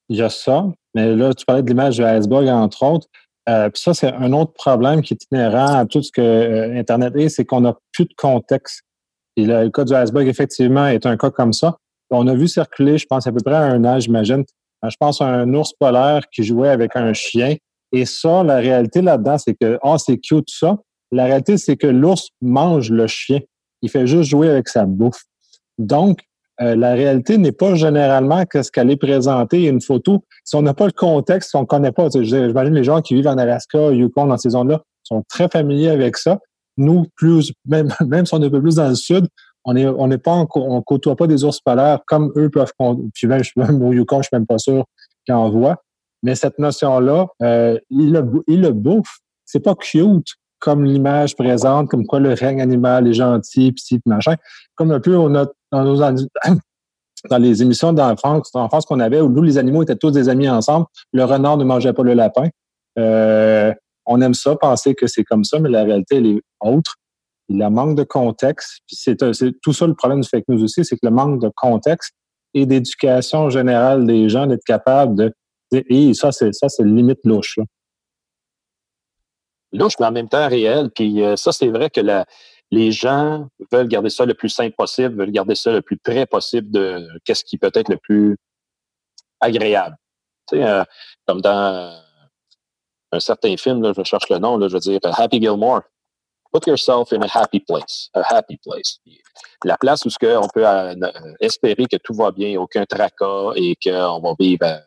Il 0.09 0.17
y 0.17 0.23
a 0.23 0.29
ça, 0.31 0.65
mais 0.95 1.15
là, 1.15 1.35
tu 1.35 1.45
parlais 1.45 1.61
de 1.61 1.67
l'image 1.67 1.99
de 1.99 2.03
iceberg, 2.03 2.47
entre 2.47 2.81
autres. 2.81 3.07
puis 3.45 3.79
ça, 3.79 3.93
c'est 3.93 4.11
un 4.11 4.33
autre 4.33 4.53
problème 4.53 5.03
qui 5.03 5.13
est 5.13 5.23
inhérent 5.31 5.75
à 5.75 5.85
tout 5.85 6.01
ce 6.01 6.11
que 6.11 6.75
Internet 6.75 7.15
est, 7.15 7.29
c'est 7.29 7.45
qu'on 7.45 7.61
n'a 7.61 7.77
plus 7.91 8.05
de 8.05 8.13
contexte. 8.17 8.81
Et 9.35 9.45
le 9.45 9.69
cas 9.69 9.83
du 9.83 9.93
iceberg, 9.93 10.27
effectivement, 10.27 10.87
est 10.87 11.05
un 11.05 11.15
cas 11.15 11.29
comme 11.29 11.53
ça. 11.53 11.77
On 12.11 12.27
a 12.27 12.35
vu 12.35 12.47
circuler, 12.47 12.97
je 12.97 13.05
pense, 13.05 13.27
à 13.27 13.31
peu 13.31 13.39
près 13.43 13.55
à 13.55 13.63
un 13.63 13.83
an, 13.85 13.99
j'imagine, 13.99 14.43
je 14.83 14.95
pense, 14.99 15.21
un 15.21 15.53
ours 15.53 15.73
polaire 15.73 16.23
qui 16.33 16.43
jouait 16.43 16.69
avec 16.69 16.95
un 16.95 17.13
chien. 17.13 17.55
Et 17.91 18.05
ça, 18.05 18.43
la 18.43 18.57
réalité 18.57 19.01
là-dedans, 19.01 19.37
c'est 19.37 19.55
que, 19.55 19.77
ah, 19.83 19.93
oh, 19.93 19.97
c'est 19.97 20.17
cute, 20.17 20.49
ça. 20.49 20.77
La 21.11 21.25
réalité, 21.25 21.57
c'est 21.57 21.75
que 21.75 21.87
l'ours 21.87 22.29
mange 22.41 22.91
le 22.91 23.07
chien. 23.07 23.39
Il 23.81 23.89
fait 23.89 24.05
juste 24.05 24.29
jouer 24.29 24.49
avec 24.49 24.69
sa 24.69 24.85
bouffe. 24.85 25.23
Donc, 25.77 26.19
euh, 26.61 26.75
la 26.75 26.93
réalité 26.93 27.37
n'est 27.37 27.53
pas 27.53 27.75
généralement 27.75 28.45
que 28.45 28.61
ce 28.61 28.69
qu'elle 28.69 28.91
est 28.91 28.97
présentée, 28.97 29.63
une 29.65 29.81
photo. 29.81 30.23
Si 30.43 30.55
on 30.55 30.61
n'a 30.61 30.73
pas 30.73 30.85
le 30.85 30.91
contexte, 30.91 31.51
si 31.51 31.55
on 31.55 31.61
ne 31.61 31.65
connaît 31.65 31.93
pas, 31.93 32.09
j'imagine 32.13 32.73
les 32.73 32.83
gens 32.83 33.01
qui 33.01 33.15
vivent 33.15 33.27
en 33.27 33.37
Alaska, 33.37 33.91
Yukon, 33.91 34.27
dans 34.27 34.37
ces 34.37 34.49
zones-là, 34.49 34.81
sont 35.03 35.23
très 35.29 35.47
familiers 35.47 35.89
avec 35.89 36.17
ça. 36.17 36.39
Nous, 36.77 37.05
plus, 37.15 37.53
même, 37.65 37.89
même 38.07 38.25
si 38.25 38.33
on 38.33 38.41
est 38.41 38.47
un 38.47 38.49
peu 38.49 38.61
plus 38.61 38.75
dans 38.75 38.89
le 38.89 38.95
sud, 38.95 39.27
on 39.65 39.75
est, 39.75 39.85
on 39.85 40.07
n'est 40.07 40.17
pas, 40.17 40.45
on 40.55 40.81
côtoie 40.81 41.15
pas 41.15 41.27
des 41.27 41.43
ours 41.43 41.59
polaires 41.59 41.99
comme 42.07 42.31
eux 42.35 42.49
peuvent, 42.49 42.71
puis 43.13 43.27
même, 43.27 43.41
même 43.55 43.81
au 43.83 43.93
Yukon, 43.93 44.21
je 44.21 44.27
suis 44.27 44.35
même 44.35 44.47
pas 44.47 44.57
sûr 44.57 44.85
qu'ils 45.25 45.35
en 45.35 45.49
voient. 45.49 45.83
Mais 46.23 46.35
cette 46.35 46.59
notion-là, 46.59 47.27
euh, 47.41 47.77
il, 47.89 48.11
le, 48.11 48.43
il 48.47 48.61
le 48.61 48.71
bouffe. 48.71 49.19
C'est 49.45 49.61
pas 49.61 49.75
cute 49.75 50.27
comme 50.59 50.83
l'image 50.83 51.35
présente, 51.35 51.89
comme 51.89 52.05
quoi 52.05 52.19
le 52.19 52.33
règne 52.33 52.61
animal 52.61 53.07
est 53.07 53.13
gentil, 53.13 53.71
pis 53.71 53.99
machin. 54.05 54.35
Comme 54.75 54.91
un 54.91 54.99
peu 54.99 55.17
on 55.17 55.29
dans 57.29 57.37
les 57.37 57.61
émissions 57.61 57.93
d'enfance 57.93 58.49
France 58.51 58.85
qu'on 58.85 58.99
avait, 58.99 59.21
où 59.21 59.29
nous, 59.29 59.41
les 59.41 59.57
animaux 59.57 59.83
étaient 59.83 59.95
tous 59.95 60.11
des 60.11 60.29
amis 60.29 60.49
ensemble, 60.49 60.85
le 61.13 61.23
renard 61.23 61.57
ne 61.57 61.63
mangeait 61.63 61.93
pas 61.93 62.03
le 62.03 62.13
lapin. 62.13 62.49
Euh, 62.97 63.73
on 64.05 64.21
aime 64.21 64.33
ça, 64.33 64.55
penser 64.55 64.95
que 64.95 65.07
c'est 65.07 65.23
comme 65.23 65.43
ça, 65.43 65.59
mais 65.59 65.69
la 65.69 65.83
réalité, 65.83 66.17
elle 66.17 66.25
est 66.25 66.41
autre. 66.61 66.95
A 67.51 67.69
manque 67.69 67.97
de 67.97 68.03
contexte. 68.03 68.81
Puis 68.87 68.95
c'est 68.95 69.17
tout 69.61 69.73
ça 69.73 69.87
le 69.87 69.95
problème 69.95 70.21
du 70.21 70.29
fake 70.29 70.45
news 70.47 70.63
aussi, 70.63 70.85
c'est 70.85 70.95
que 70.95 71.05
le 71.05 71.11
manque 71.11 71.41
de 71.41 71.51
contexte 71.55 72.13
et 72.53 72.65
d'éducation 72.65 73.49
générale 73.49 74.05
des 74.05 74.29
gens 74.29 74.47
d'être 74.47 74.63
capable 74.63 75.15
de 75.15 75.33
et 75.71 76.13
ça, 76.13 76.31
c'est 76.31 76.53
ça, 76.53 76.67
c'est 76.69 76.83
limite 76.83 77.19
louche. 77.23 77.59
Louche, 79.71 79.93
mais 79.99 80.07
en 80.07 80.11
même 80.11 80.29
temps 80.29 80.47
réel. 80.47 80.89
Puis 80.89 81.23
euh, 81.23 81.35
ça, 81.35 81.51
c'est 81.51 81.67
vrai 81.67 81.89
que 81.89 82.01
les 82.71 82.91
gens 82.91 83.47
veulent 83.71 83.87
garder 83.87 84.09
ça 84.09 84.25
le 84.25 84.33
plus 84.33 84.49
simple 84.49 84.75
possible, 84.75 85.15
veulent 85.15 85.31
garder 85.31 85.55
ça 85.55 85.71
le 85.71 85.81
plus 85.81 85.97
près 85.97 86.25
possible 86.25 86.71
de 86.71 87.07
qu'est-ce 87.23 87.43
qui 87.43 87.57
peut 87.57 87.71
être 87.73 87.89
le 87.89 87.97
plus 87.97 88.37
agréable. 89.39 89.95
Tu 90.47 90.57
sais, 90.57 90.63
euh, 90.63 90.83
comme 91.27 91.41
dans 91.41 91.95
un 93.11 93.19
certain 93.19 93.55
film, 93.57 93.93
je 93.95 94.03
cherche 94.03 94.29
le 94.29 94.39
nom, 94.39 94.57
là, 94.57 94.67
je 94.67 94.73
veux 94.73 94.79
dire 94.79 94.99
Happy 95.03 95.39
Gilmore. 95.39 95.81
Put 96.51 96.65
yourself 96.65 97.13
in 97.13 97.21
a 97.21 97.27
happy 97.27 97.59
place. 97.59 98.09
A 98.15 98.23
happy 98.23 98.57
place. 98.57 98.99
La 99.63 99.77
place 99.77 100.05
où 100.05 100.09
on 100.21 100.47
peut 100.47 100.67
euh, 100.67 100.95
espérer 101.39 101.85
que 101.85 101.97
tout 101.97 102.13
va 102.13 102.31
bien, 102.31 102.59
aucun 102.59 102.85
tracas 102.85 103.51
et 103.55 103.75
qu'on 103.75 104.19
va 104.19 104.33
vivre 104.39 104.81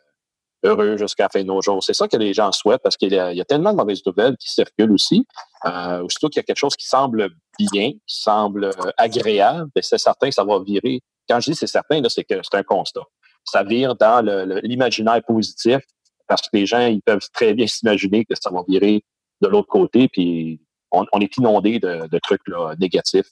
heureux 0.64 0.97
jusqu'à 0.97 1.25
la 1.25 1.28
fin 1.28 1.40
de 1.40 1.47
nos 1.47 1.61
jours. 1.61 1.83
C'est 1.83 1.95
ça 1.95 2.09
que 2.09 2.16
les 2.16 2.33
gens 2.35 2.50
souhaitent 2.52 2.83
parce 2.83 2.97
qu'il 2.97 3.12
y, 3.12 3.19
a 3.19 3.45
tellement 3.45 3.73
de 3.73 3.76
mauvaises 3.76 4.04
nouvelles 4.07 4.37
qui 4.37 4.50
circulent 4.50 4.92
aussi. 4.92 5.25
Euh, 5.64 6.07
qu'il 6.07 6.37
y 6.37 6.38
a 6.38 6.42
quelque 6.42 6.59
chose 6.59 6.76
qui 6.76 6.87
semble 6.87 7.31
bien, 7.59 7.90
qui 7.92 8.00
semble 8.07 8.64
euh, 8.64 8.90
agréable, 8.97 9.71
ben, 9.75 9.83
c'est 9.83 9.99
certain 9.99 10.28
que 10.28 10.35
ça 10.35 10.45
va 10.45 10.61
virer. 10.61 11.00
Quand 11.28 11.40
je 11.40 11.52
dis 11.52 11.57
c'est 11.57 11.66
certain, 11.66 12.02
c'est 12.09 12.25
que 12.25 12.35
c'est 12.42 12.57
un 12.57 12.62
constat. 12.62 13.02
Ça 13.45 13.62
vire 13.62 13.95
dans 13.97 14.25
l'imaginaire 14.62 15.21
positif 15.26 15.81
parce 16.28 16.42
que 16.42 16.57
les 16.57 16.66
gens 16.66 16.87
ils 16.87 17.02
peuvent 17.02 17.26
très 17.33 17.54
bien 17.54 17.66
s'imaginer 17.66 18.25
que 18.25 18.35
ça 18.40 18.50
va 18.50 18.62
virer 18.69 19.04
de 19.40 19.49
l'autre 19.49 19.69
côté, 19.69 20.09
puis 20.09 20.61
on, 20.92 21.20
est 21.20 21.37
inondé 21.37 21.78
de, 21.78 22.18
trucs 22.22 22.42
négatifs. 22.78 23.30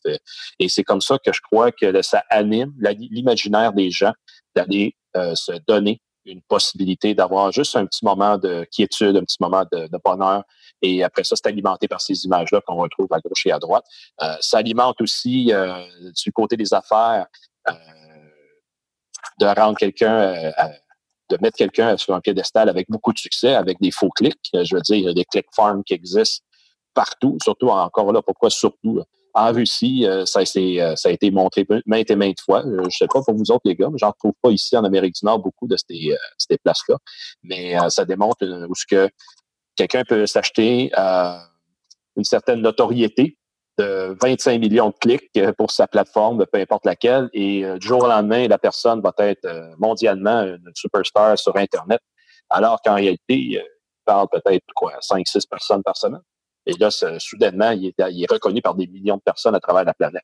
Et 0.58 0.68
c'est 0.68 0.84
comme 0.84 1.00
ça 1.00 1.18
que 1.18 1.32
je 1.32 1.40
crois 1.40 1.70
que 1.70 2.02
ça 2.02 2.24
anime 2.30 2.72
l'imaginaire 2.98 3.72
des 3.72 3.90
gens 3.90 4.12
d'aller 4.54 4.96
euh, 5.16 5.34
se 5.34 5.52
donner 5.66 6.00
une 6.24 6.42
possibilité 6.42 7.14
d'avoir 7.14 7.52
juste 7.52 7.76
un 7.76 7.86
petit 7.86 8.04
moment 8.04 8.38
de 8.38 8.66
quiétude, 8.70 9.16
un 9.16 9.24
petit 9.24 9.38
moment 9.40 9.64
de, 9.72 9.88
bonheur. 10.04 10.44
Et 10.82 11.02
après 11.02 11.24
ça, 11.24 11.36
c'est 11.36 11.46
alimenté 11.46 11.88
par 11.88 12.00
ces 12.00 12.24
images-là 12.24 12.60
qu'on 12.66 12.76
retrouve 12.76 13.08
à 13.10 13.20
gauche 13.20 13.46
et 13.46 13.52
à 13.52 13.58
droite. 13.58 13.84
Euh, 14.22 14.34
ça 14.40 14.58
alimente 14.58 15.00
aussi, 15.00 15.52
euh, 15.52 15.82
du 16.22 16.32
côté 16.32 16.56
des 16.56 16.72
affaires, 16.74 17.26
euh, 17.68 17.72
de 19.38 19.46
rendre 19.46 19.76
quelqu'un, 19.78 20.52
de 21.30 21.38
mettre 21.40 21.56
quelqu'un 21.56 21.96
sur 21.96 22.14
un 22.14 22.20
piédestal 22.20 22.68
avec 22.68 22.88
beaucoup 22.90 23.12
de 23.12 23.18
succès, 23.18 23.54
avec 23.54 23.80
des 23.80 23.90
faux 23.90 24.10
clics. 24.10 24.50
Je 24.52 24.74
veux 24.74 24.82
dire, 24.82 24.96
il 24.96 25.04
y 25.04 25.08
a 25.08 25.14
des 25.14 25.24
click 25.24 25.46
farms 25.54 25.82
qui 25.84 25.94
existent 25.94 26.44
partout, 27.00 27.38
surtout 27.42 27.68
encore 27.68 28.12
là, 28.12 28.20
pourquoi 28.20 28.50
surtout? 28.50 29.00
En 29.32 29.52
Russie, 29.52 30.04
euh, 30.06 30.26
ça, 30.26 30.40
euh, 30.40 30.96
ça, 30.96 31.08
a 31.08 31.12
été 31.12 31.30
montré 31.30 31.64
maintes 31.86 32.10
et 32.10 32.16
maintes 32.16 32.40
fois. 32.40 32.62
Euh, 32.66 32.78
je 32.80 32.86
ne 32.86 32.90
sais 32.90 33.06
pas 33.06 33.22
pour 33.22 33.34
vous 33.34 33.50
autres, 33.50 33.62
les 33.64 33.74
gars, 33.74 33.88
mais 33.90 33.96
j'en 33.96 34.12
trouve 34.12 34.34
pas 34.42 34.50
ici 34.50 34.76
en 34.76 34.84
Amérique 34.84 35.14
du 35.14 35.24
Nord 35.24 35.38
beaucoup 35.38 35.66
de 35.66 35.76
ces, 35.76 36.14
ces 36.36 36.58
places-là. 36.58 36.96
Mais 37.42 37.74
ça 37.88 38.04
démontre 38.04 38.44
où 38.68 38.74
que 38.90 39.08
quelqu'un 39.76 40.02
peut 40.04 40.26
s'acheter 40.26 40.90
une 42.16 42.24
certaine 42.24 42.60
notoriété 42.60 43.38
de 43.78 44.14
25 44.20 44.60
millions 44.60 44.88
de 44.88 44.96
clics 45.00 45.40
pour 45.56 45.70
sa 45.70 45.86
plateforme, 45.86 46.44
peu 46.52 46.58
importe 46.58 46.84
laquelle, 46.84 47.30
et 47.32 47.62
du 47.78 47.86
jour 47.86 48.02
au 48.02 48.08
lendemain, 48.08 48.46
la 48.48 48.58
personne 48.58 49.00
va 49.00 49.12
être 49.18 49.48
mondialement 49.78 50.42
une 50.42 50.70
superstar 50.74 51.38
sur 51.38 51.56
Internet, 51.56 52.00
alors 52.50 52.82
qu'en 52.84 52.96
réalité, 52.96 53.36
il 53.36 53.62
parle 54.04 54.26
peut-être 54.30 54.66
quoi, 54.74 54.98
5-6 55.00 55.48
personnes 55.48 55.82
par 55.82 55.96
semaine. 55.96 56.22
Et 56.70 56.78
là, 56.78 56.90
soudainement, 57.18 57.70
il 57.72 57.92
est, 57.98 58.30
reconnu 58.30 58.62
par 58.62 58.74
des 58.74 58.86
millions 58.86 59.16
de 59.16 59.22
personnes 59.22 59.54
à 59.54 59.60
travers 59.60 59.84
la 59.84 59.94
planète. 59.94 60.22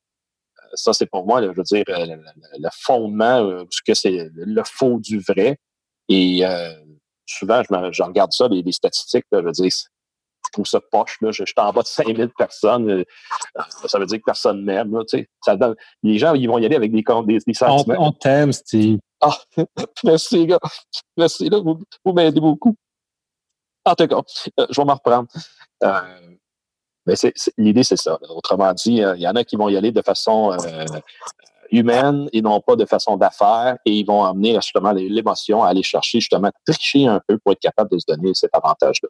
Euh, 0.58 0.68
ça, 0.74 0.92
c'est 0.92 1.06
pour 1.06 1.26
moi, 1.26 1.42
je 1.42 1.48
veux 1.48 1.62
dire, 1.62 1.84
euh, 1.88 2.16
le, 2.58 2.68
fondement, 2.72 3.44
euh, 3.44 3.64
ce 3.70 3.80
que 3.82 3.94
c'est 3.94 4.30
le 4.34 4.62
faux 4.64 4.98
du 5.00 5.18
vrai. 5.18 5.58
Et 6.08 6.42
souvent, 7.26 7.62
je, 7.62 8.02
regarde 8.02 8.32
ça, 8.32 8.46
les, 8.48 8.72
statistiques, 8.72 9.24
je 9.32 9.38
veux 9.38 9.50
dire, 9.50 9.70
je 9.72 10.52
trouve 10.52 10.66
ça 10.66 10.80
poche. 10.80 11.18
Là, 11.20 11.32
je, 11.32 11.44
suis 11.44 11.54
en 11.56 11.72
bas 11.72 11.82
de 11.82 11.88
5000 11.88 12.30
personnes. 12.38 13.04
ça 13.86 13.98
veut 13.98 14.06
dire 14.06 14.18
que 14.18 14.24
personne 14.24 14.62
m'aime. 14.62 14.96
les 16.04 16.18
gens, 16.18 16.34
ils 16.34 16.46
vont 16.46 16.58
y 16.58 16.66
aller 16.66 16.76
avec 16.76 16.92
des, 16.92 17.02
des, 17.02 17.38
des 17.44 17.54
sentiments. 17.54 17.96
On, 17.98 18.12
t'aime, 18.12 18.52
Steve. 18.52 18.98
Ah, 19.20 19.36
merci, 20.04 20.46
gars. 20.46 20.60
Merci, 21.16 21.48
là, 21.48 21.58
vous, 21.58 21.82
vous 22.04 22.12
m'aidez 22.12 22.40
beaucoup. 22.40 22.76
En 23.84 23.94
tout 23.94 24.06
cas, 24.06 24.20
je 24.70 24.80
vais 24.80 24.84
m'en 24.84 24.94
reprendre. 24.94 25.28
Euh, 25.84 26.35
mais 27.06 27.14
l'idée, 27.56 27.84
c'est 27.84 27.96
ça. 27.96 28.18
Autrement 28.30 28.72
dit, 28.72 29.02
euh, 29.02 29.14
il 29.16 29.22
y 29.22 29.28
en 29.28 29.36
a 29.36 29.44
qui 29.44 29.56
vont 29.56 29.68
y 29.68 29.76
aller 29.76 29.92
de 29.92 30.02
façon 30.02 30.52
euh, 30.52 30.84
humaine 31.70 32.28
et 32.32 32.42
non 32.42 32.60
pas 32.60 32.76
de 32.76 32.84
façon 32.84 33.16
d'affaires 33.16 33.76
et 33.84 33.92
ils 33.92 34.04
vont 34.06 34.24
amener 34.24 34.54
justement 34.56 34.92
l'émotion 34.92 35.62
à 35.62 35.68
aller 35.68 35.82
chercher 35.82 36.20
justement 36.20 36.50
tricher 36.66 37.06
un 37.06 37.20
peu 37.26 37.38
pour 37.38 37.52
être 37.52 37.60
capable 37.60 37.90
de 37.90 37.98
se 37.98 38.06
donner 38.08 38.32
cet 38.34 38.50
avantage-là. 38.54 39.08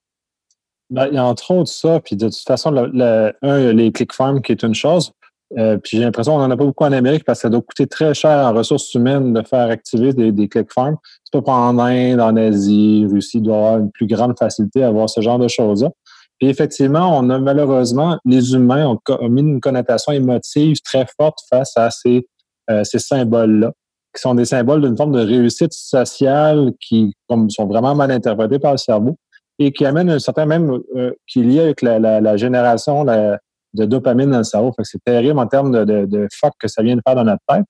Ben, 0.89 1.19
entre 1.19 1.51
autres 1.51 1.71
ça, 1.71 2.01
puis 2.01 2.17
de 2.17 2.29
toute 2.29 2.47
façon, 2.47 2.75
un, 2.77 3.73
les 3.73 3.91
click 3.91 4.13
farms 4.13 4.41
qui 4.41 4.53
est 4.53 4.63
une 4.63 4.75
chose, 4.75 5.13
puis 5.51 5.97
j'ai 5.97 6.01
l'impression 6.01 6.35
qu'on 6.35 6.41
n'en 6.41 6.51
a 6.51 6.57
pas 6.57 6.65
beaucoup 6.65 6.85
en 6.85 6.93
Amérique 6.93 7.25
parce 7.25 7.41
que 7.41 7.43
ça 7.43 7.49
doit 7.49 7.61
coûter 7.61 7.89
très 7.89 8.15
cher 8.15 8.47
en 8.47 8.53
ressources 8.53 8.95
humaines 8.95 9.33
de 9.33 9.43
faire 9.43 9.69
activer 9.69 10.13
des, 10.13 10.31
des 10.31 10.49
click 10.49 10.73
farms. 10.73 10.97
C'est 11.25 11.43
pas 11.43 11.53
en 11.53 11.79
Inde, 11.79 12.21
en 12.21 12.37
Asie, 12.37 13.07
Russie 13.11 13.41
doit 13.41 13.57
avoir 13.57 13.79
une 13.79 13.91
plus 13.91 14.07
grande 14.07 14.39
facilité 14.39 14.85
à 14.85 14.89
avoir 14.89 15.11
ce 15.11 15.21
genre 15.21 15.41
de 15.41 15.49
choses-là. 15.49 15.91
Puis 16.39 16.49
effectivement, 16.49 17.19
on 17.19 17.31
a 17.31 17.39
malheureusement, 17.39 18.19
les 18.25 18.53
humains 18.53 18.87
ont, 18.87 19.29
mis 19.29 19.41
une 19.41 19.61
connotation 19.61 20.13
émotive 20.13 20.77
très 20.85 21.07
forte 21.19 21.39
face 21.51 21.73
à 21.77 21.91
ces, 21.91 22.27
euh, 22.71 22.85
ces 22.85 22.99
symboles-là, 22.99 23.73
qui 24.15 24.21
sont 24.21 24.35
des 24.35 24.45
symboles 24.45 24.83
d'une 24.83 24.97
forme 24.97 25.13
de 25.13 25.21
réussite 25.21 25.73
sociale 25.73 26.73
qui 26.81 27.13
comme, 27.29 27.49
sont 27.51 27.67
vraiment 27.67 27.95
mal 27.95 28.11
interprétés 28.11 28.59
par 28.59 28.73
le 28.73 28.79
cerveau 28.79 29.17
et 29.59 29.73
qui 29.73 29.87
amènent 29.87 30.11
un 30.11 30.19
certain 30.19 30.45
même 30.45 30.79
euh, 30.97 31.13
qui 31.27 31.41
est 31.41 31.45
lié 31.45 31.61
avec 31.61 31.83
la, 31.83 31.99
la, 31.99 32.37
génération 32.37 33.05
de 33.05 33.85
dopamine 33.85 34.31
dans 34.31 34.39
le 34.39 34.45
cerveau. 34.45 34.73
c'est 34.83 35.03
terrible 35.03 35.39
en 35.39 35.47
termes 35.47 35.73
de, 35.73 35.85
de, 35.85 36.05
de 36.05 36.29
fuck 36.35 36.53
que 36.59 36.69
ça 36.69 36.83
vient 36.83 36.97
de 36.97 37.03
faire 37.07 37.17
dans 37.17 37.25
notre 37.25 37.43
tête. 37.49 37.65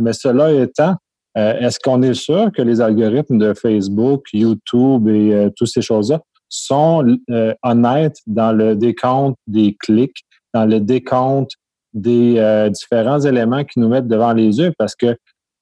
Mais 0.00 0.12
cela 0.12 0.52
étant, 0.52 0.94
euh, 1.36 1.54
est-ce 1.58 1.78
qu'on 1.78 2.02
est 2.02 2.14
sûr 2.14 2.50
que 2.52 2.62
les 2.62 2.80
algorithmes 2.80 3.38
de 3.38 3.54
Facebook, 3.54 4.26
YouTube 4.32 5.08
et 5.08 5.34
euh, 5.34 5.50
toutes 5.54 5.68
ces 5.68 5.82
choses-là 5.82 6.20
sont 6.48 7.18
euh, 7.30 7.54
honnêtes 7.62 8.18
dans 8.26 8.52
le 8.52 8.74
décompte 8.74 9.36
des 9.46 9.76
clics, 9.78 10.24
dans 10.54 10.64
le 10.64 10.80
décompte 10.80 11.52
des 11.94 12.34
euh, 12.38 12.68
différents 12.70 13.20
éléments 13.20 13.64
qui 13.64 13.80
nous 13.80 13.88
mettent 13.88 14.08
devant 14.08 14.32
les 14.32 14.58
yeux 14.58 14.72
parce 14.78 14.94
que 14.94 15.16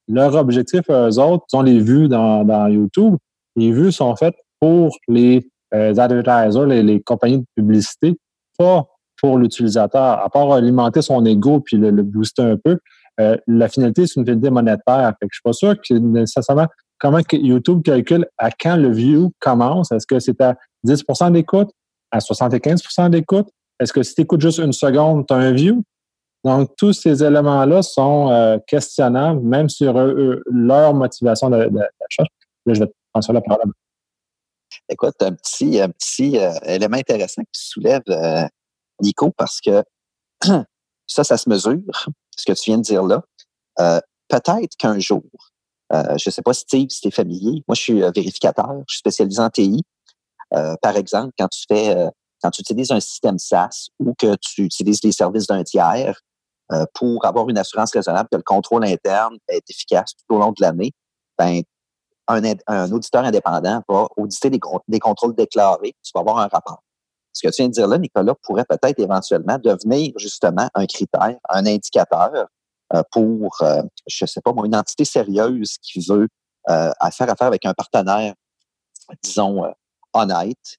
leur 0.08 0.34
objectif, 0.34 0.82
eux 0.88 1.18
autres, 1.18 1.44
sont 1.48 1.62
les 1.62 1.80
vues 1.80 2.08
dans, 2.08 2.68
YouTube. 2.68 3.16
Les 3.56 3.72
vues 3.72 3.90
sont 3.90 4.14
faites 4.14 4.36
pour 4.60 4.96
les 5.08 5.48
euh, 5.74 5.96
advertisers, 5.96 6.66
les, 6.66 7.00
compagnies 7.00 7.38
de 7.38 7.46
publicité, 7.56 8.16
pas 8.56 8.86
pour 9.20 9.38
l'utilisateur. 9.38 10.20
À 10.20 10.28
part 10.28 10.52
alimenter 10.52 11.02
son 11.02 11.24
ego 11.24 11.60
puis 11.60 11.76
le, 11.76 11.90
booster 12.02 12.42
un 12.42 12.56
peu, 12.56 12.78
la 13.18 13.68
finalité, 13.68 14.06
c'est 14.06 14.20
une 14.20 14.26
finalité 14.26 14.50
monétaire. 14.50 15.12
Fait 15.18 15.26
que 15.26 15.32
je 15.32 15.36
suis 15.36 15.42
pas 15.42 15.54
sûr 15.54 15.74
que 15.74 15.94
nécessairement 15.94 16.66
comment 16.98 17.20
YouTube 17.32 17.82
calcule 17.82 18.26
à 18.38 18.50
quand 18.50 18.76
le 18.76 18.90
view 18.90 19.32
commence. 19.40 19.92
Est-ce 19.92 20.06
que 20.06 20.18
c'est 20.18 20.40
à 20.40 20.56
10% 20.86 21.32
d'écoute, 21.32 21.70
à 22.10 22.18
75% 22.18 23.10
d'écoute? 23.10 23.48
Est-ce 23.78 23.92
que 23.92 24.02
si 24.02 24.14
tu 24.14 24.22
écoutes 24.22 24.40
juste 24.40 24.58
une 24.58 24.72
seconde, 24.72 25.26
tu 25.26 25.34
as 25.34 25.36
un 25.36 25.52
view? 25.52 25.82
Donc, 26.46 26.70
tous 26.76 26.92
ces 26.92 27.24
éléments-là 27.24 27.82
sont 27.82 28.30
euh, 28.30 28.58
questionnables, 28.68 29.40
même 29.40 29.68
sur 29.68 29.94
leur 29.94 30.94
motivation 30.94 31.50
d'achat. 31.50 32.22
Là, 32.66 32.74
je 32.74 32.80
vais 32.80 32.86
te 32.86 32.92
prendre 33.12 33.32
la 33.32 33.40
parole. 33.40 33.72
Écoute, 34.88 35.14
un 35.22 35.32
petit, 35.32 35.80
un 35.80 35.88
petit 35.88 36.38
euh, 36.38 36.52
élément 36.64 36.98
intéressant 36.98 37.42
qui 37.42 37.60
soulève 37.60 38.02
euh, 38.10 38.46
Nico, 39.02 39.32
parce 39.36 39.60
que 39.60 39.82
ça, 41.08 41.24
ça 41.24 41.36
se 41.36 41.48
mesure, 41.48 41.80
ce 42.36 42.44
que 42.44 42.52
tu 42.52 42.70
viens 42.70 42.78
de 42.78 42.82
dire 42.82 43.02
là. 43.02 43.22
Peut-être 44.28 44.76
qu'un 44.78 45.00
jour, 45.00 45.24
je 45.90 46.12
ne 46.12 46.30
sais 46.30 46.42
pas, 46.42 46.54
Steve, 46.54 46.90
si 46.90 47.00
tu 47.00 47.08
es 47.08 47.10
familier, 47.10 47.64
moi, 47.66 47.74
je 47.74 47.80
suis 47.80 48.00
vérificateur, 48.00 48.72
je 48.86 48.94
suis 48.94 48.98
spécialisé 48.98 49.40
en 49.40 49.50
TI. 49.50 49.82
Euh, 50.54 50.74
par 50.82 50.96
exemple, 50.96 51.32
quand 51.38 51.48
tu 51.48 51.64
fais, 51.68 51.96
euh, 51.96 52.08
quand 52.42 52.50
tu 52.50 52.60
utilises 52.60 52.90
un 52.90 53.00
système 53.00 53.38
SaaS 53.38 53.88
ou 53.98 54.14
que 54.14 54.34
tu 54.36 54.62
utilises 54.64 55.02
les 55.02 55.12
services 55.12 55.46
d'un 55.46 55.64
tiers, 55.64 56.20
pour 56.94 57.24
avoir 57.24 57.48
une 57.48 57.58
assurance 57.58 57.92
raisonnable 57.92 58.28
que 58.28 58.36
le 58.36 58.42
contrôle 58.42 58.84
interne 58.84 59.36
est 59.46 59.62
efficace 59.70 60.14
tout 60.16 60.34
au 60.34 60.40
long 60.40 60.48
de 60.48 60.60
l'année, 60.60 60.90
ben, 61.38 61.62
un, 62.26 62.92
auditeur 62.92 63.24
indépendant 63.24 63.82
va 63.88 64.08
auditer 64.16 64.50
des, 64.50 64.58
des 64.88 64.98
contrôles 64.98 65.36
déclarés, 65.36 65.94
tu 66.02 66.10
vas 66.12 66.22
avoir 66.22 66.38
un 66.38 66.48
rapport. 66.48 66.82
Ce 67.32 67.46
que 67.46 67.52
tu 67.52 67.62
viens 67.62 67.68
de 67.68 67.72
dire 67.72 67.86
là, 67.86 67.98
Nicolas, 67.98 68.34
pourrait 68.42 68.64
peut-être 68.64 68.98
éventuellement 68.98 69.58
devenir 69.58 70.12
justement 70.16 70.68
un 70.74 70.86
critère, 70.86 71.36
un 71.50 71.66
indicateur 71.66 72.48
euh, 72.94 73.02
pour, 73.10 73.56
euh, 73.62 73.82
je 74.06 74.24
ne 74.24 74.26
sais 74.26 74.40
pas, 74.40 74.52
une 74.64 74.74
entité 74.74 75.04
sérieuse 75.04 75.76
qui 75.82 76.00
veut 76.08 76.28
euh, 76.70 76.90
faire 77.12 77.28
affaire 77.28 77.48
avec 77.48 77.66
un 77.66 77.74
partenaire, 77.74 78.32
disons, 79.22 79.64
honnête, 80.16 80.78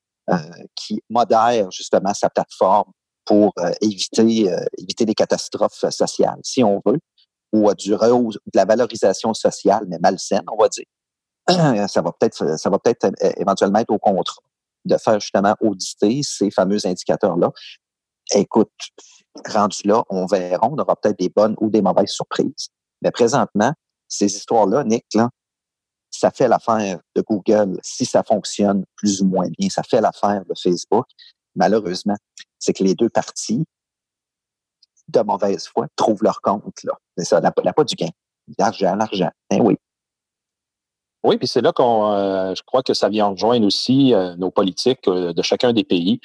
qui 0.75 1.01
modère 1.09 1.71
justement 1.71 2.13
sa 2.13 2.29
plateforme 2.29 2.91
pour 3.23 3.53
éviter, 3.81 4.49
éviter 4.77 5.05
des 5.05 5.13
catastrophes 5.13 5.89
sociales, 5.89 6.39
si 6.43 6.63
on 6.63 6.81
veut, 6.85 6.99
ou 7.53 7.73
du 7.73 7.91
de 7.91 8.39
la 8.53 8.65
valorisation 8.65 9.33
sociale, 9.33 9.85
mais 9.87 9.99
malsaine, 9.99 10.43
on 10.51 10.61
va 10.61 10.67
dire. 10.69 10.85
Ça 11.87 12.01
va 12.01 12.11
peut-être, 12.11 12.59
ça 12.59 12.69
va 12.69 12.77
peut-être 12.77 13.09
éventuellement 13.39 13.79
être 13.79 13.91
au 13.91 13.99
contrat 13.99 14.41
de 14.87 14.97
faire 14.97 15.19
justement 15.19 15.55
auditer 15.61 16.21
ces 16.23 16.51
fameux 16.51 16.85
indicateurs-là. 16.85 17.51
Écoute, 18.33 18.71
rendu 19.47 19.81
là, 19.85 20.03
on 20.09 20.25
verra, 20.25 20.67
on 20.67 20.77
aura 20.77 20.95
peut-être 20.95 21.19
des 21.19 21.29
bonnes 21.29 21.55
ou 21.59 21.69
des 21.69 21.81
mauvaises 21.81 22.09
surprises. 22.09 22.69
Mais 23.01 23.11
présentement, 23.11 23.73
ces 24.07 24.25
histoires-là, 24.25 24.83
Nick, 24.83 25.05
là, 25.13 25.29
ça 26.09 26.31
fait 26.31 26.47
l'affaire 26.47 26.99
de 27.15 27.21
Google 27.21 27.77
si 27.83 28.05
ça 28.05 28.23
fonctionne 28.23 28.85
plus 28.95 29.21
ou 29.21 29.25
moins 29.25 29.47
bien. 29.57 29.69
Ça 29.69 29.83
fait 29.83 30.01
l'affaire 30.01 30.43
de 30.45 30.53
Facebook. 30.61 31.05
Malheureusement, 31.55 32.15
c'est 32.59 32.73
que 32.73 32.83
les 32.83 32.95
deux 32.95 33.09
parties, 33.09 33.63
de 35.07 35.21
mauvaise 35.21 35.67
foi, 35.67 35.87
trouvent 35.95 36.23
leur 36.23 36.41
compte. 36.41 36.83
Là. 36.83 36.93
C'est 37.17 37.25
ça, 37.25 37.39
n'a 37.39 37.51
pas 37.51 37.83
du 37.83 37.95
gain. 37.95 38.09
L'argent, 38.57 38.95
l'argent. 38.95 39.31
Ben 39.49 39.61
oui. 39.61 39.77
Oui, 41.23 41.37
puis 41.37 41.47
c'est 41.47 41.61
là 41.61 41.71
qu'on, 41.73 42.11
euh, 42.11 42.53
je 42.55 42.61
crois 42.63 42.83
que 42.83 42.93
ça 42.93 43.09
vient 43.09 43.27
rejoindre 43.27 43.65
aussi 43.65 44.13
euh, 44.13 44.35
nos 44.35 44.51
politiques 44.51 45.07
euh, 45.07 45.33
de 45.33 45.41
chacun 45.41 45.73
des 45.73 45.83
pays, 45.83 46.19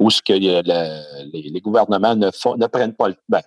où 0.00 0.10
ce 0.10 0.20
que 0.22 0.32
les, 0.32 1.60
gouvernements 1.60 2.16
ne, 2.16 2.26
ne 2.26 2.66
prennent 2.66 2.94
pas 2.94 3.08
le 3.08 3.16
ben, 3.28 3.40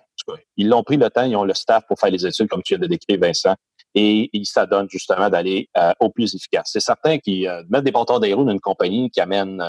ils 0.56 0.68
l'ont 0.68 0.82
pris 0.82 0.96
le 0.96 1.10
temps, 1.10 1.24
ils 1.24 1.36
ont 1.36 1.44
le 1.44 1.54
staff 1.54 1.84
pour 1.86 1.98
faire 1.98 2.10
les 2.10 2.26
études, 2.26 2.48
comme 2.48 2.62
tu 2.62 2.74
viens 2.74 2.80
de 2.80 2.86
décrire, 2.86 3.18
Vincent, 3.20 3.54
et 3.98 4.30
ils 4.32 4.46
s'adonnent 4.46 4.90
justement 4.90 5.28
d'aller 5.28 5.68
au 5.98 6.10
plus 6.10 6.34
efficace. 6.34 6.70
C'est 6.72 6.80
certain 6.80 7.18
qu'ils 7.18 7.50
mettent 7.68 7.84
des 7.84 7.90
bâtons 7.90 8.20
des 8.20 8.32
roues 8.34 8.44
dans 8.44 8.52
une 8.52 8.60
compagnie 8.60 9.10
qui 9.10 9.20
amène 9.20 9.60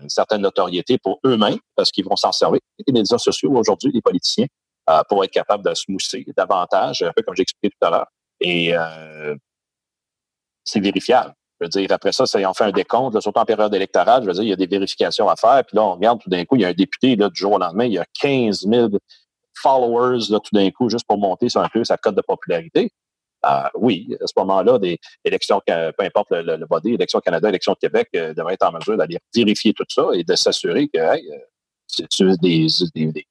une 0.00 0.10
certaine 0.10 0.42
notoriété 0.42 0.98
pour 0.98 1.18
eux-mêmes, 1.24 1.58
parce 1.74 1.90
qu'ils 1.90 2.04
vont 2.04 2.16
s'en 2.16 2.32
servir. 2.32 2.60
Les 2.86 2.92
médias 2.92 3.18
sociaux 3.18 3.50
aujourd'hui, 3.56 3.90
les 3.92 4.02
politiciens, 4.02 4.46
pour 5.08 5.24
être 5.24 5.30
capables 5.30 5.64
de 5.64 5.74
se 5.74 5.84
mousser 5.88 6.24
davantage, 6.36 7.02
un 7.02 7.12
peu 7.16 7.22
comme 7.22 7.34
j'ai 7.34 7.42
expliqué 7.42 7.70
tout 7.70 7.86
à 7.86 7.90
l'heure. 7.90 8.06
Et 8.40 8.72
c'est 10.64 10.80
vérifiable. 10.80 11.32
Je 11.58 11.64
veux 11.64 11.70
dire, 11.70 11.90
après 11.90 12.12
ça, 12.12 12.24
on 12.34 12.52
fait 12.52 12.64
un 12.64 12.70
décompte, 12.70 13.18
surtout 13.22 13.40
en 13.40 13.46
période 13.46 13.74
électorale, 13.74 14.22
je 14.22 14.26
veux 14.26 14.34
dire, 14.34 14.42
il 14.42 14.50
y 14.50 14.52
a 14.52 14.56
des 14.56 14.66
vérifications 14.66 15.30
à 15.30 15.36
faire. 15.36 15.64
Puis 15.66 15.74
là, 15.74 15.84
on 15.84 15.94
regarde 15.94 16.20
tout 16.20 16.28
d'un 16.28 16.44
coup, 16.44 16.56
il 16.56 16.60
y 16.60 16.64
a 16.66 16.68
un 16.68 16.74
député, 16.74 17.16
là, 17.16 17.30
du 17.30 17.40
jour 17.40 17.52
au 17.52 17.58
lendemain, 17.58 17.86
il 17.86 17.94
y 17.94 17.98
a 17.98 18.04
15 18.20 18.66
000 18.68 18.90
followers, 19.54 20.26
là, 20.28 20.38
tout 20.40 20.54
d'un 20.54 20.70
coup, 20.70 20.90
juste 20.90 21.06
pour 21.06 21.16
monter 21.16 21.46
un 21.54 21.68
peu 21.70 21.82
sa 21.82 21.96
cote 21.96 22.14
de 22.14 22.20
popularité. 22.20 22.90
Euh, 23.46 23.68
oui, 23.74 24.16
à 24.20 24.26
ce 24.26 24.32
moment-là, 24.38 24.78
des 24.78 24.98
élections, 25.24 25.60
peu 25.66 26.04
importe 26.04 26.30
le, 26.30 26.56
le, 26.56 26.66
body, 26.66 26.94
élections 26.94 27.20
Canada, 27.20 27.48
élections 27.48 27.74
Québec, 27.74 28.08
euh, 28.16 28.34
devraient 28.34 28.54
être 28.54 28.66
en 28.66 28.72
mesure 28.72 28.96
d'aller 28.96 29.18
vérifier 29.34 29.72
tout 29.72 29.84
ça 29.88 30.08
et 30.14 30.24
de 30.24 30.34
s'assurer 30.34 30.88
que 30.88 30.98
hey, 30.98 31.30
euh, 31.30 31.38
c'est 31.86 32.06
des, 32.40 32.66
des, 32.94 33.26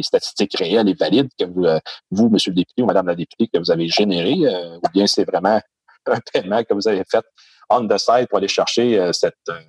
statistiques 0.00 0.56
réelles 0.56 0.88
et 0.88 0.94
valides 0.94 1.28
que 1.38 1.44
vous, 1.44 1.64
euh, 1.64 1.78
vous, 2.10 2.28
monsieur 2.30 2.50
le 2.50 2.56
député 2.56 2.82
ou 2.82 2.86
madame 2.86 3.06
la 3.06 3.14
députée, 3.14 3.48
que 3.48 3.58
vous 3.58 3.70
avez 3.70 3.88
généré, 3.88 4.34
ou 4.34 4.88
bien 4.92 5.06
c'est 5.06 5.24
vraiment 5.24 5.60
un 6.06 6.20
paiement 6.32 6.62
que 6.64 6.74
vous 6.74 6.88
avez 6.88 7.02
fait 7.10 7.24
on 7.70 7.86
the 7.86 7.98
side 7.98 8.28
pour 8.28 8.38
aller 8.38 8.48
chercher 8.48 8.98
euh, 8.98 9.12
cette 9.12 9.34
euh, 9.48 9.60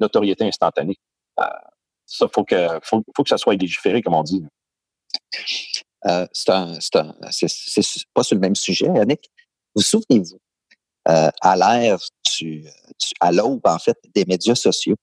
notoriété 0.00 0.44
instantanée. 0.44 0.98
Euh, 1.40 1.44
ça, 2.04 2.26
faut 2.32 2.44
que, 2.44 2.78
faut, 2.82 3.02
que 3.02 3.28
ça 3.28 3.38
soit 3.38 3.54
légiféré, 3.54 4.02
comme 4.02 4.14
on 4.14 4.22
dit. 4.22 4.44
C'est 6.30 8.04
pas 8.14 8.22
sur 8.22 8.34
le 8.34 8.40
même 8.40 8.56
sujet, 8.56 8.86
Yannick. 8.86 9.30
Vous 9.74 9.82
souvenez-vous, 9.82 10.40
à 11.04 11.56
l'ère 11.56 11.98
à 13.20 13.32
l'aube, 13.32 13.60
en 13.64 13.78
fait, 13.78 13.96
des 14.14 14.24
médias 14.24 14.54
sociaux, 14.54 14.96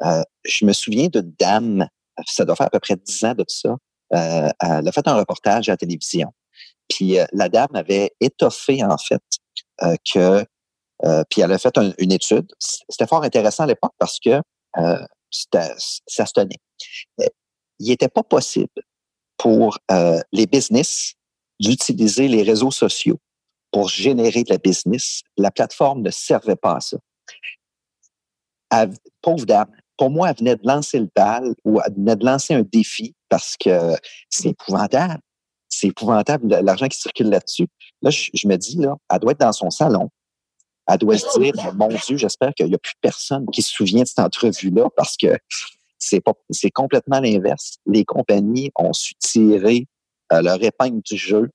je 0.00 0.64
me 0.64 0.72
souviens 0.72 1.08
d'une 1.08 1.34
dame, 1.38 1.88
ça 2.26 2.44
doit 2.44 2.56
faire 2.56 2.66
à 2.66 2.70
peu 2.70 2.80
près 2.80 2.96
dix 2.96 3.24
ans 3.24 3.34
de 3.34 3.44
ça, 3.48 3.76
elle 4.10 4.88
a 4.88 4.92
fait 4.92 5.06
un 5.06 5.14
reportage 5.14 5.68
à 5.68 5.72
la 5.72 5.76
télévision. 5.76 6.32
Puis 6.88 7.18
la 7.32 7.48
dame 7.48 7.74
avait 7.74 8.12
étoffé, 8.20 8.82
en 8.82 8.98
fait, 8.98 9.22
euh, 9.82 9.96
que 10.12 10.44
euh, 11.06 11.24
puis 11.30 11.40
elle 11.40 11.52
a 11.52 11.58
fait 11.58 11.74
une 11.98 12.12
étude. 12.12 12.52
C'était 12.58 13.06
fort 13.06 13.22
intéressant 13.22 13.64
à 13.64 13.66
l'époque 13.66 13.94
parce 13.98 14.18
que 14.20 14.42
euh, 14.76 15.06
ça 15.30 16.26
se 16.26 16.32
tenait. 16.34 16.58
Il 17.78 17.88
n'était 17.88 18.08
pas 18.08 18.22
possible 18.22 18.82
pour 19.40 19.78
les 20.32 20.46
business 20.46 21.14
d'utiliser 21.58 22.28
les 22.28 22.42
réseaux 22.42 22.70
sociaux 22.70 23.18
pour 23.72 23.88
générer 23.88 24.42
de 24.42 24.50
la 24.50 24.58
business. 24.58 25.22
La 25.38 25.50
plateforme 25.50 26.02
ne 26.02 26.10
servait 26.10 26.56
pas 26.56 26.76
à 26.76 26.80
ça. 26.80 26.98
pauvre 29.22 29.46
dame, 29.46 29.70
pour 29.96 30.10
moi, 30.10 30.28
elle 30.30 30.36
venait 30.36 30.56
de 30.56 30.66
lancer 30.66 30.98
le 30.98 31.08
bal 31.16 31.54
ou 31.64 31.80
elle 31.80 31.94
venait 31.94 32.16
de 32.16 32.24
lancer 32.24 32.52
un 32.54 32.62
défi 32.62 33.14
parce 33.30 33.56
que 33.56 33.96
c'est 34.28 34.50
épouvantable. 34.50 35.20
C'est 35.70 35.88
épouvantable 35.88 36.48
l'argent 36.48 36.88
qui 36.88 36.98
circule 36.98 37.30
là-dessus. 37.30 37.66
Là, 38.02 38.10
je, 38.10 38.46
me 38.46 38.56
dis, 38.56 38.76
là, 38.76 38.96
elle 39.10 39.20
doit 39.20 39.32
être 39.32 39.40
dans 39.40 39.52
son 39.52 39.70
salon. 39.70 40.10
Elle 40.86 40.98
doit 40.98 41.16
se 41.16 41.38
dire, 41.38 41.54
mon 41.74 41.88
Dieu, 41.88 42.16
j'espère 42.16 42.52
qu'il 42.54 42.66
n'y 42.66 42.74
a 42.74 42.78
plus 42.78 42.94
personne 43.00 43.46
qui 43.52 43.62
se 43.62 43.72
souvient 43.72 44.02
de 44.02 44.08
cette 44.08 44.18
entrevue-là 44.18 44.88
parce 44.96 45.16
que 45.16 45.38
c'est 46.00 46.20
pas, 46.20 46.32
c'est 46.50 46.70
complètement 46.70 47.20
l'inverse. 47.20 47.76
Les 47.86 48.04
compagnies 48.04 48.70
ont 48.76 48.92
su 48.92 49.14
tirer 49.18 49.86
euh, 50.32 50.42
leur 50.42 50.62
épingle 50.62 51.00
du 51.02 51.16
jeu. 51.16 51.50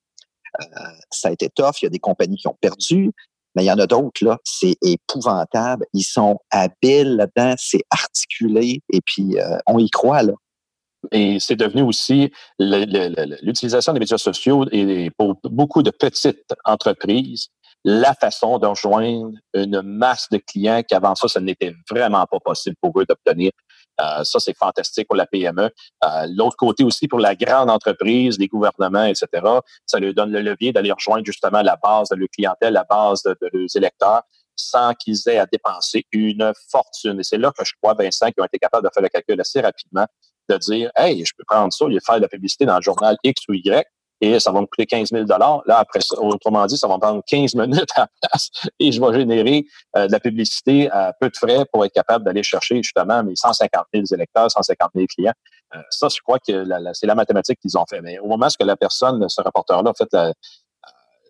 Euh, 0.62 0.66
ça 1.12 1.30
a 1.30 1.32
été 1.32 1.50
tough. 1.50 1.82
Il 1.82 1.86
y 1.86 1.88
a 1.88 1.90
des 1.90 2.00
compagnies 2.00 2.38
qui 2.38 2.48
ont 2.48 2.58
perdu, 2.62 3.12
mais 3.56 3.64
il 3.64 3.68
y 3.68 3.72
en 3.72 3.80
a 3.80 3.88
d'autres, 3.88 4.24
là, 4.24 4.38
c'est 4.44 4.78
épouvantable. 4.82 5.86
Ils 5.94 6.04
sont 6.04 6.40
habiles 6.52 7.16
là-dedans, 7.16 7.56
c'est 7.58 7.84
articulé, 7.90 8.82
et 8.92 9.02
puis 9.02 9.38
euh, 9.40 9.58
on 9.68 9.80
y 9.80 9.90
croit, 9.90 10.24
là. 10.24 10.34
Et 11.12 11.40
c'est 11.40 11.56
devenu 11.56 11.84
aussi 11.84 12.32
l'utilisation 12.58 13.94
des 13.94 14.00
médias 14.00 14.18
sociaux 14.18 14.66
et 14.72 15.12
pour 15.20 15.36
beaucoup 15.44 15.84
de 15.84 15.92
petites 15.92 16.52
entreprises 16.64 17.50
la 17.86 18.16
façon 18.16 18.58
de 18.58 18.66
rejoindre 18.66 19.32
une 19.54 19.82
masse 19.84 20.28
de 20.32 20.40
clients 20.40 20.82
qu'avant 20.82 21.14
ça, 21.14 21.28
ce 21.28 21.38
n'était 21.38 21.76
vraiment 21.90 22.26
pas 22.26 22.40
possible 22.40 22.76
pour 22.82 23.00
eux 23.00 23.06
d'obtenir. 23.08 23.52
Euh, 24.02 24.24
ça, 24.24 24.40
c'est 24.40 24.58
fantastique 24.58 25.08
pour 25.08 25.16
la 25.16 25.26
PME. 25.26 25.70
Euh, 26.04 26.28
l'autre 26.36 26.58
côté 26.58 26.84
aussi, 26.84 27.08
pour 27.08 27.20
la 27.20 27.36
grande 27.36 27.70
entreprise, 27.70 28.38
les 28.38 28.48
gouvernements, 28.48 29.06
etc., 29.06 29.28
ça 29.86 30.00
leur 30.00 30.14
donne 30.14 30.32
le 30.32 30.42
levier 30.42 30.74
d'aller 30.74 30.92
rejoindre 30.92 31.26
justement 31.26 31.62
la 31.62 31.78
base 31.78 32.10
de 32.10 32.16
leur 32.16 32.30
clientèle, 32.30 32.74
la 32.74 32.84
base 32.84 33.24
de, 33.24 33.36
de 33.42 33.50
leurs 33.54 33.76
électeurs, 33.76 34.24
sans 34.56 34.94
qu'ils 34.94 35.18
aient 35.28 35.40
à 35.40 35.46
dépenser 35.46 36.06
une 36.12 36.52
fortune. 36.70 37.20
Et 37.20 37.24
c'est 37.24 37.38
là 37.38 37.52
que 37.58 37.64
je 37.66 37.74
crois, 37.82 37.94
Vincent, 37.94 38.28
qu'ils 38.32 38.42
ont 38.42 38.46
été 38.46 38.60
capables 38.60 38.86
de 38.86 38.92
faire 38.94 39.04
le 39.04 39.10
calcul 39.10 39.40
assez 39.40 39.62
rapidement 39.62 40.06
de 40.50 40.58
dire, 40.58 40.92
hey, 40.96 41.26
je 41.26 41.32
peux 41.38 41.44
prendre 41.48 41.74
ça, 41.74 41.86
de 41.86 42.00
faire 42.06 42.18
de 42.18 42.22
la 42.22 42.28
publicité 42.28 42.66
dans 42.66 42.76
le 42.76 42.82
journal 42.82 43.18
X 43.24 43.42
ou 43.50 43.54
Y, 43.54 43.86
et 44.22 44.40
ça 44.40 44.52
va 44.52 44.62
me 44.62 44.66
coûter 44.66 44.86
15 44.86 45.10
000 45.10 45.26
Là, 45.28 45.62
après 45.78 46.00
autrement 46.18 46.66
dit, 46.66 46.78
ça 46.78 46.88
va 46.88 46.96
me 46.96 47.00
prendre 47.00 47.22
15 47.26 47.56
minutes 47.56 47.90
à 47.96 48.02
la 48.02 48.10
place 48.22 48.50
et 48.80 48.92
je 48.92 49.02
vais 49.02 49.14
générer 49.14 49.66
euh, 49.98 50.08
de 50.08 50.12
la 50.12 50.20
publicité 50.20 50.90
à 50.90 51.14
peu 51.20 51.30
de 51.30 51.36
frais 51.36 51.66
pour 51.72 51.84
être 51.86 51.94
capable 51.94 52.26
d'aller 52.26 52.44
chercher 52.44 52.78
justement 52.82 53.24
mes 53.24 53.36
150 53.36 53.86
000 53.94 54.06
électeurs, 54.14 54.50
150 54.50 54.92
000 54.96 55.08
clients. 55.08 55.34
Euh, 55.76 55.80
ça, 55.90 56.08
je 56.10 56.22
crois 56.22 56.40
que 56.40 56.66
c'est 56.94 57.08
la 57.08 57.16
mathématique 57.16 57.60
qu'ils 57.60 57.78
ont 57.78 57.86
fait. 57.90 58.02
Mais 58.02 58.20
au 58.20 58.28
moment 58.28 58.48
où 58.48 58.66
la 58.66 58.78
personne, 58.78 59.28
ce 59.28 59.42
rapporteur-là, 59.42 59.92
a 59.92 59.94
fait 59.94 60.14
euh, 60.14 60.32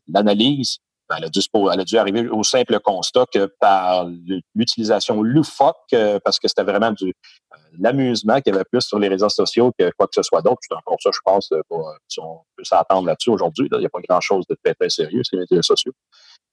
l'analyse, 0.07 0.77
elle, 1.09 1.25
a 1.25 1.29
dû, 1.29 1.39
elle, 1.71 1.79
a 1.79 1.83
dû, 1.83 1.97
arriver 1.97 2.27
au 2.27 2.43
simple 2.43 2.79
constat 2.79 3.25
que 3.31 3.45
par 3.59 4.07
l'utilisation 4.55 5.21
loufoque, 5.21 5.93
euh, 5.93 6.19
parce 6.23 6.39
que 6.39 6.47
c'était 6.47 6.63
vraiment 6.63 6.91
du 6.91 7.09
euh, 7.09 7.57
l'amusement 7.79 8.41
qu'il 8.41 8.53
y 8.53 8.55
avait 8.55 8.65
plus 8.65 8.81
sur 8.81 8.97
les 8.99 9.07
réseaux 9.07 9.29
sociaux 9.29 9.71
que 9.77 9.91
quoi 9.97 10.07
que 10.07 10.15
ce 10.15 10.23
soit 10.23 10.41
d'autre. 10.41 10.59
C'est 10.61 10.75
encore 10.75 10.97
ça, 11.01 11.09
je 11.13 11.19
pense, 11.23 11.51
euh, 11.51 11.61
pour, 11.69 11.93
si 12.07 12.19
on 12.19 12.41
peut 12.55 12.63
s'attendre 12.63 13.07
là-dessus 13.07 13.29
aujourd'hui. 13.29 13.67
Il 13.71 13.79
n'y 13.79 13.85
a 13.85 13.89
pas 13.89 13.99
grand-chose 14.07 14.45
de 14.47 14.55
très, 14.63 14.73
très 14.73 14.89
sérieux 14.89 15.23
sur 15.23 15.37
les 15.37 15.45
réseaux 15.49 15.61
sociaux. 15.61 15.93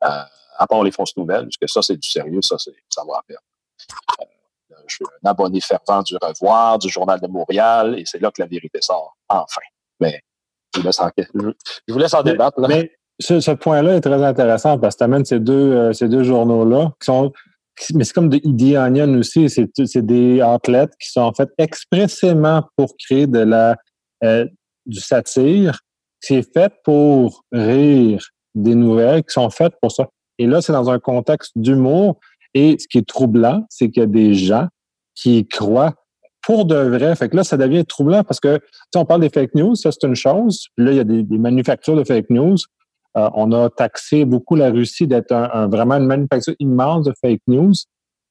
à 0.00 0.66
part 0.68 0.82
les 0.82 0.92
fausses 0.92 1.16
nouvelles, 1.16 1.44
parce 1.44 1.56
que 1.56 1.66
ça, 1.66 1.82
c'est 1.82 1.96
du 1.96 2.08
sérieux, 2.08 2.42
ça, 2.42 2.56
c'est 2.58 2.74
savoir 2.94 3.22
faire. 3.26 3.40
je 4.86 4.96
suis 4.96 5.04
un 5.22 5.30
abonné 5.30 5.60
fervent 5.60 6.02
du 6.02 6.16
Revoir, 6.20 6.78
du 6.78 6.88
Journal 6.88 7.20
de 7.20 7.26
Montréal, 7.26 7.98
et 7.98 8.04
c'est 8.04 8.20
là 8.20 8.30
que 8.30 8.42
la 8.42 8.48
vérité 8.48 8.80
sort, 8.82 9.16
enfin. 9.28 9.62
Mais 10.00 10.20
je 10.74 10.80
vous 10.80 10.86
laisse 10.86 11.00
en, 11.00 11.10
je 11.16 11.92
vous 11.92 11.98
laisse 11.98 12.14
en 12.14 12.22
débattre. 12.22 12.60
Là 12.60 12.68
ce, 13.22 13.50
point-là 13.52 13.96
est 13.96 14.00
très 14.00 14.22
intéressant 14.22 14.78
parce 14.78 14.94
que 14.94 14.98
tu 14.98 15.04
amènes 15.04 15.24
ces 15.24 15.40
deux, 15.40 15.72
euh, 15.72 16.08
deux 16.08 16.24
journaux-là 16.24 16.92
qui 17.00 17.06
sont. 17.06 17.32
Mais 17.94 18.04
c'est 18.04 18.12
comme 18.12 18.28
de 18.28 18.38
ID 18.44 18.76
Onion 18.76 19.18
aussi, 19.18 19.48
c'est 19.48 20.06
des 20.06 20.40
athlètes 20.42 20.92
qui 21.00 21.10
sont 21.10 21.22
en 21.22 21.32
fait 21.32 21.48
expressément 21.56 22.64
pour 22.76 22.94
créer 22.98 23.26
de 23.26 23.38
la, 23.38 23.76
euh, 24.24 24.46
du 24.86 25.00
satire, 25.00 25.80
c'est 26.20 26.42
fait 26.52 26.72
pour 26.84 27.44
rire 27.50 28.24
des 28.54 28.74
nouvelles 28.74 29.22
qui 29.22 29.32
sont 29.32 29.50
faites 29.50 29.74
pour 29.80 29.90
ça. 29.90 30.08
Et 30.38 30.46
là, 30.46 30.60
c'est 30.60 30.72
dans 30.72 30.90
un 30.90 30.98
contexte 30.98 31.52
d'humour. 31.56 32.18
Et 32.54 32.76
ce 32.78 32.86
qui 32.86 32.98
est 32.98 33.08
troublant, 33.08 33.64
c'est 33.70 33.90
qu'il 33.90 34.02
y 34.02 34.04
a 34.04 34.08
des 34.08 34.34
gens 34.34 34.68
qui 35.14 35.46
croient 35.46 35.94
pour 36.42 36.64
de 36.64 36.74
vrai. 36.74 37.14
Fait 37.16 37.28
que 37.28 37.36
là, 37.36 37.44
ça 37.44 37.56
devient 37.56 37.84
troublant 37.84 38.24
parce 38.24 38.40
que, 38.40 38.60
si 38.92 38.98
on 38.98 39.04
parle 39.04 39.20
des 39.20 39.30
fake 39.30 39.54
news, 39.54 39.74
ça, 39.74 39.90
c'est 39.92 40.06
une 40.06 40.16
chose. 40.16 40.66
Puis 40.76 40.84
là, 40.84 40.92
il 40.92 40.96
y 40.96 41.00
a 41.00 41.04
des, 41.04 41.38
manufactures 41.38 41.96
de 41.96 42.04
fake 42.04 42.30
news. 42.30 42.56
Euh, 43.16 43.28
on 43.34 43.52
a 43.52 43.68
taxé 43.68 44.24
beaucoup 44.24 44.56
la 44.56 44.70
Russie 44.70 45.06
d'être 45.06 45.32
un, 45.32 45.68
vraiment 45.68 45.96
une 45.96 46.06
manufacture 46.06 46.54
immense 46.58 47.04
de 47.04 47.12
fake 47.20 47.42
news. 47.46 47.72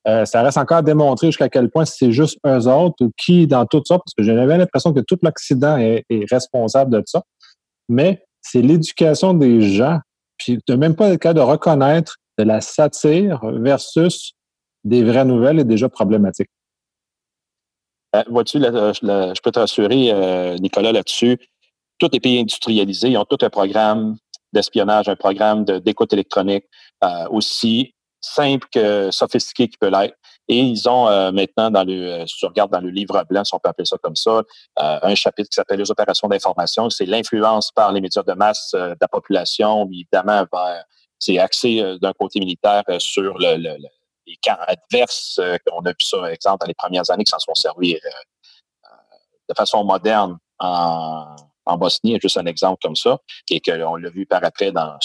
Euh, 0.08 0.26
ça 0.26 0.42
reste 0.42 0.58
encore 0.58 0.78
à 0.78 0.82
démontrer 0.82 1.28
jusqu'à 1.28 1.50
quel 1.50 1.70
point 1.70 1.86
c'est 1.86 2.12
juste 2.12 2.40
eux 2.46 2.68
autres 2.68 3.06
ou 3.06 3.12
qui 3.16 3.46
dans 3.46 3.66
tout 3.68 3.84
ça, 3.86 4.00
parce 4.00 4.14
que 4.18 4.24
j'avais 4.24 4.58
l'impression 4.58 4.94
que 4.94 5.02
tout 5.02 5.20
l'Occident 5.22 5.78
est, 5.78 6.06
responsable 6.32 6.92
de 6.92 7.04
ça. 7.06 7.22
Mais 7.88 8.26
c'est 8.42 8.64
l'éducation 8.64 9.36
des 9.36 9.62
gens, 9.62 10.00
puis 10.38 10.58
de 10.68 10.76
même 10.76 10.96
pas 10.96 11.10
le 11.10 11.18
cas 11.18 11.34
de 11.34 11.42
reconnaître 11.42 12.18
de 12.40 12.44
la 12.44 12.62
satire 12.62 13.40
versus 13.44 14.34
des 14.84 15.04
vraies 15.04 15.26
nouvelles 15.26 15.60
est 15.60 15.66
déjà 15.66 15.90
problématique. 15.90 16.50
Euh, 18.16 18.24
vois-tu, 18.28 18.60
je 18.60 19.42
peux 19.42 19.52
te 19.52 19.60
rassurer, 19.60 20.58
Nicolas, 20.60 20.92
là-dessus. 20.92 21.38
Tous 22.00 22.10
les 22.12 22.20
pays 22.20 22.40
industrialisés, 22.40 23.10
ils 23.10 23.18
ont 23.18 23.26
tout 23.26 23.38
un 23.46 23.52
programme 23.52 24.18
d'espionnage, 24.54 25.10
un 25.10 25.16
programme 25.16 25.66
d'écoute 25.66 26.14
électronique, 26.14 26.66
euh, 27.04 27.28
aussi 27.30 27.94
simple 28.20 28.68
que 28.72 29.10
sophistiqué 29.12 29.68
qui 29.68 29.78
peut 29.78 29.90
l'être. 29.90 30.16
Et 30.48 30.60
ils 30.60 30.88
ont 30.90 31.06
maintenant, 31.32 31.72
dans 31.72 31.84
le, 31.84 32.26
si 32.28 32.36
tu 32.36 32.46
regardes 32.46 32.72
dans 32.72 32.82
le 32.82 32.90
livre 32.90 33.24
blanc, 33.30 33.44
si 33.44 33.56
on 33.56 33.60
peut 33.60 33.70
appeler 33.70 33.86
ça 33.86 33.98
comme 33.98 34.18
ça, 34.18 34.44
un 34.76 35.16
chapitre 35.16 35.50
qui 35.50 35.56
s'appelle 35.56 35.80
les 35.80 35.90
opérations 35.90 36.28
d'information. 36.28 36.90
C'est 36.90 37.06
l'influence 37.06 37.72
par 37.72 37.92
les 37.94 38.02
médias 38.02 38.22
de 38.22 38.34
masse 38.34 38.72
de 38.74 38.98
la 39.00 39.08
population, 39.08 39.88
évidemment, 39.90 40.44
c'est 41.18 41.40
axé 41.40 41.82
d'un 42.02 42.12
côté 42.14 42.40
militaire 42.40 42.84
sur 43.00 43.38
le, 43.38 43.56
le 43.56 43.88
les 44.26 44.38
camps 44.38 44.58
adverses. 44.68 45.40
Euh, 45.40 45.58
on 45.72 45.82
a 45.86 45.90
vu 45.90 45.96
ça, 46.00 46.32
exemple, 46.32 46.60
dans 46.62 46.68
les 46.68 46.74
premières 46.74 47.10
années 47.10 47.24
qui 47.24 47.32
s'en 47.32 47.40
sont 47.40 47.56
servis 47.56 47.96
euh, 47.96 48.00
euh, 48.86 48.90
de 49.50 49.54
façon 49.56 49.84
moderne 49.84 50.38
en, 50.60 51.36
Bosnie, 51.66 52.18
juste 52.22 52.38
un 52.38 52.46
exemple 52.46 52.80
comme 52.82 52.96
ça, 52.96 53.20
et 53.50 53.60
qu'on 53.60 53.96
l'a 53.96 54.10
vu 54.10 54.26
par 54.26 54.44
après 54.44 54.72
dans 54.72 54.98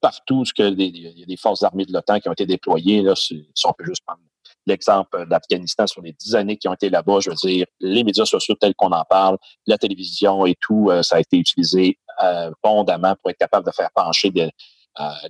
partout 0.00 0.44
ce 0.44 0.52
que 0.52 0.62
a 0.62 0.70
des 0.70 1.36
forces 1.36 1.62
armées 1.62 1.84
de 1.84 1.92
l'OTAN 1.92 2.18
qui 2.20 2.28
ont 2.28 2.32
été 2.32 2.46
déployées. 2.46 3.02
Là, 3.02 3.14
si 3.14 3.46
on 3.64 3.72
peut 3.72 3.84
juste 3.84 4.02
prendre 4.04 4.20
l'exemple 4.66 5.26
d'Afghanistan 5.26 5.86
sur 5.86 6.02
les 6.02 6.12
dix 6.12 6.34
années 6.34 6.56
qui 6.56 6.68
ont 6.68 6.74
été 6.74 6.88
là-bas, 6.90 7.20
je 7.20 7.30
veux 7.30 7.36
dire, 7.36 7.66
les 7.80 8.04
médias 8.04 8.24
sociaux 8.24 8.54
tels 8.54 8.74
qu'on 8.74 8.92
en 8.92 9.04
parle, 9.04 9.38
la 9.66 9.78
télévision 9.78 10.46
et 10.46 10.56
tout, 10.60 10.90
ça 11.02 11.16
a 11.16 11.20
été 11.20 11.36
utilisé 11.36 11.98
abondamment 12.18 13.14
pour 13.16 13.30
être 13.30 13.38
capable 13.38 13.66
de 13.66 13.72
faire 13.72 13.90
pencher 13.94 14.32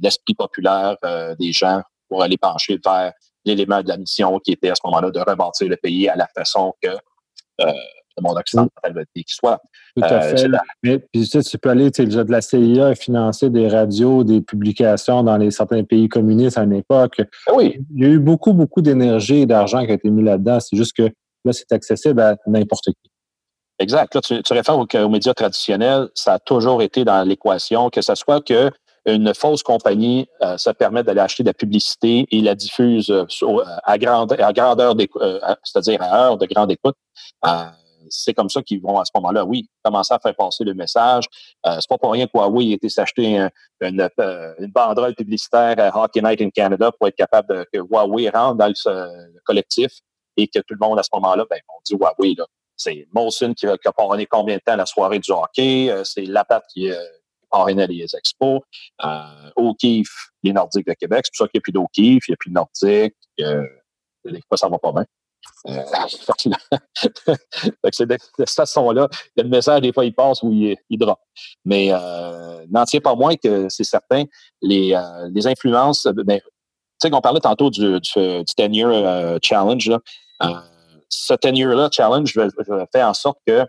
l'esprit 0.01 0.35
populaire 0.35 0.96
des 1.38 1.53
gens 1.53 1.83
pour 2.09 2.22
aller 2.22 2.37
pencher 2.37 2.79
vers 2.85 3.12
l'élément 3.44 3.83
de 3.83 3.88
la 3.88 3.96
mission 3.96 4.38
qui 4.38 4.53
était 4.53 4.70
à 4.70 4.75
ce 4.75 4.81
moment-là 4.85 5.11
de 5.11 5.20
rebâtir 5.20 5.68
le 5.68 5.77
pays 5.77 6.09
à 6.09 6.16
la 6.16 6.29
façon 6.29 6.75
que 6.83 6.88
euh, 7.61 7.72
monde 8.20 8.37
occidental 8.37 8.94
veut 8.94 9.05
qu'il 9.14 9.25
soit. 9.27 9.61
Tout 9.96 10.05
à 10.05 10.12
euh, 10.12 10.37
fait. 10.37 10.48
Mais, 10.83 10.98
puis, 10.98 11.22
tu, 11.22 11.27
sais, 11.27 11.42
tu 11.42 11.59
peux 11.59 11.70
aller, 11.70 11.90
tu 11.90 12.03
sais, 12.03 12.25
de 12.25 12.31
la 12.31 12.40
CIA 12.40 12.88
a 12.88 12.94
financé 12.94 13.51
des 13.51 13.68
radios, 13.68 14.25
des 14.25 14.40
publications 14.40 15.22
dans 15.22 15.37
les, 15.37 15.51
certains 15.51 15.85
pays 15.85 16.09
communistes 16.09 16.59
à 16.59 16.62
une 16.62 16.75
époque. 16.75 17.22
Ah 17.46 17.53
oui. 17.55 17.79
Il 17.94 18.03
y 18.03 18.07
a 18.07 18.09
eu 18.09 18.18
beaucoup, 18.18 18.53
beaucoup 18.53 18.83
d'énergie 18.83 19.40
et 19.40 19.46
d'argent 19.46 19.85
qui 19.85 19.90
a 19.90 19.94
été 19.94 20.11
mis 20.11 20.22
là-dedans. 20.22 20.61
C'est 20.61 20.77
juste 20.77 20.96
que 20.96 21.11
là, 21.44 21.53
c'est 21.53 21.72
accessible 21.72 22.20
à 22.20 22.37
n'importe 22.46 22.87
qui. 22.87 23.11
Exact. 23.79 24.14
Là, 24.14 24.20
tu, 24.20 24.42
tu 24.42 24.53
réfères 24.53 24.79
aux, 24.79 24.87
aux, 24.87 25.09
médias 25.09 25.35
traditionnels, 25.35 26.09
ça 26.14 26.35
a 26.35 26.38
toujours 26.38 26.83
été 26.83 27.05
dans 27.05 27.27
l'équation, 27.27 27.90
que 27.90 28.01
ce 28.01 28.14
soit 28.14 28.44
que 28.44 28.70
une 29.07 29.35
fausse 29.35 29.62
compagnie, 29.62 30.29
euh, 30.42 30.57
ça 30.59 30.75
permet 30.75 31.03
d'aller 31.03 31.20
acheter 31.20 31.42
de 31.42 31.48
la 31.48 31.55
publicité 31.55 32.27
et 32.31 32.40
la 32.40 32.55
diffuse 32.55 33.11
euh, 33.11 33.25
euh, 33.42 33.64
à, 33.85 33.98
grande, 33.98 34.37
à 34.38 34.53
grandeur, 34.53 34.94
c'est-à-dire 35.64 36.01
à 36.03 36.27
heure 36.27 36.38
de 36.38 36.46
grande 36.46 36.70
écoute. 36.70 36.94
C'est 38.09 38.35
comme 38.35 38.49
ça 38.49 38.62
qu'ils 38.62 38.81
vont 38.81 38.99
à 38.99 39.05
ce 39.05 39.11
moment-là, 39.17 39.45
oui, 39.45 39.69
commencer 39.83 40.15
à 40.15 40.19
faire 40.19 40.35
passer 40.35 40.65
le 40.65 40.75
message. 40.75 41.25
c'est 41.65 41.88
pas 41.88 41.99
pour 41.99 42.12
rien 42.12 42.27
que 42.27 42.33
Huawei 42.35 42.73
a 42.73 42.75
été 42.75 42.88
s'acheter 42.88 43.37
une, 43.37 43.51
une 43.81 44.73
banderole 44.73 45.15
publicitaire 45.15 45.75
à 45.79 46.03
Hockey 46.05 46.21
Night 46.21 46.41
in 46.41 46.51
Canada 46.51 46.91
pour 46.93 47.09
être 47.09 47.17
capable 47.17 47.55
de, 47.55 47.67
que 47.73 47.79
Huawei 47.79 48.29
rentre 48.29 48.57
dans 48.57 48.69
le, 48.69 49.41
collectif 49.45 49.93
et 50.37 50.47
que 50.49 50.61
tout 50.61 50.75
le 50.75 50.87
monde 50.87 50.99
à 50.99 51.03
ce 51.03 51.11
moment-là, 51.15 51.45
ben, 51.49 51.59
on 51.69 51.81
dit 51.85 51.95
Huawei, 51.95 52.35
là. 52.37 52.47
C'est 52.75 53.07
Molson 53.12 53.55
qui, 53.55 53.67
qui 53.67 53.88
a 53.88 53.93
parrainé 53.93 54.27
combien 54.27 54.57
de 54.57 54.62
temps 54.65 54.77
la 54.77 54.87
soirée 54.87 55.19
du 55.19 55.31
hockey. 55.31 55.95
c'est 56.05 56.25
Lapat 56.25 56.62
qui, 56.73 56.91
parrainait 57.53 57.87
les 57.87 58.17
expos. 58.17 58.61
Euh, 59.05 59.51
O'Keeffe, 59.57 60.31
les 60.43 60.53
Nordiques 60.53 60.87
de 60.87 60.95
Québec. 60.95 61.27
C'est 61.27 61.37
pour 61.37 61.47
ça 61.47 61.49
qu'il 61.49 61.59
n'y 61.59 61.61
a 61.61 61.62
plus 61.62 61.73
d'O'Keeffe, 61.73 62.29
il 62.29 62.31
n'y 62.31 62.35
a 62.35 62.37
plus 62.37 62.51
de 62.51 62.55
Nordiques. 62.55 63.17
Euh, 63.41 63.67
des 64.25 64.41
fois, 64.49 64.57
ça 64.57 64.69
va 64.69 64.79
pas 64.79 64.93
bien. 64.93 65.05
Euh, 65.68 65.85
c'est 67.92 68.07
de, 68.07 68.16
cette 68.38 68.50
façon-là. 68.50 69.09
Il 69.37 69.44
le 69.44 69.48
message, 69.48 69.81
des 69.81 69.92
fois, 69.92 70.05
il 70.05 70.14
passe 70.14 70.42
ou 70.42 70.52
il, 70.52 70.76
il 70.90 70.98
drop. 70.98 71.18
Mais 71.64 71.88
euh, 71.92 72.64
n'en 72.70 72.85
tient 72.85 73.00
pas 73.00 73.14
moins 73.14 73.37
que 73.37 73.68
c'est 73.68 73.85
certain, 73.85 74.24
les, 74.61 74.94
euh, 74.94 75.28
les 75.33 75.46
influences, 75.46 76.07
ben, 76.07 76.38
tu 76.38 77.09
sais 77.09 77.11
qu'on 77.11 77.20
parlait 77.20 77.40
tantôt 77.40 77.70
du, 77.70 78.00
tenure 78.57 78.90
euh, 78.90 79.38
challenge. 79.42 79.90
Euh, 80.42 80.48
ce 81.09 81.35
tenure-là 81.35 81.88
challenge 81.92 82.35
fait 82.92 83.02
en 83.02 83.14
sorte 83.14 83.38
que 83.46 83.64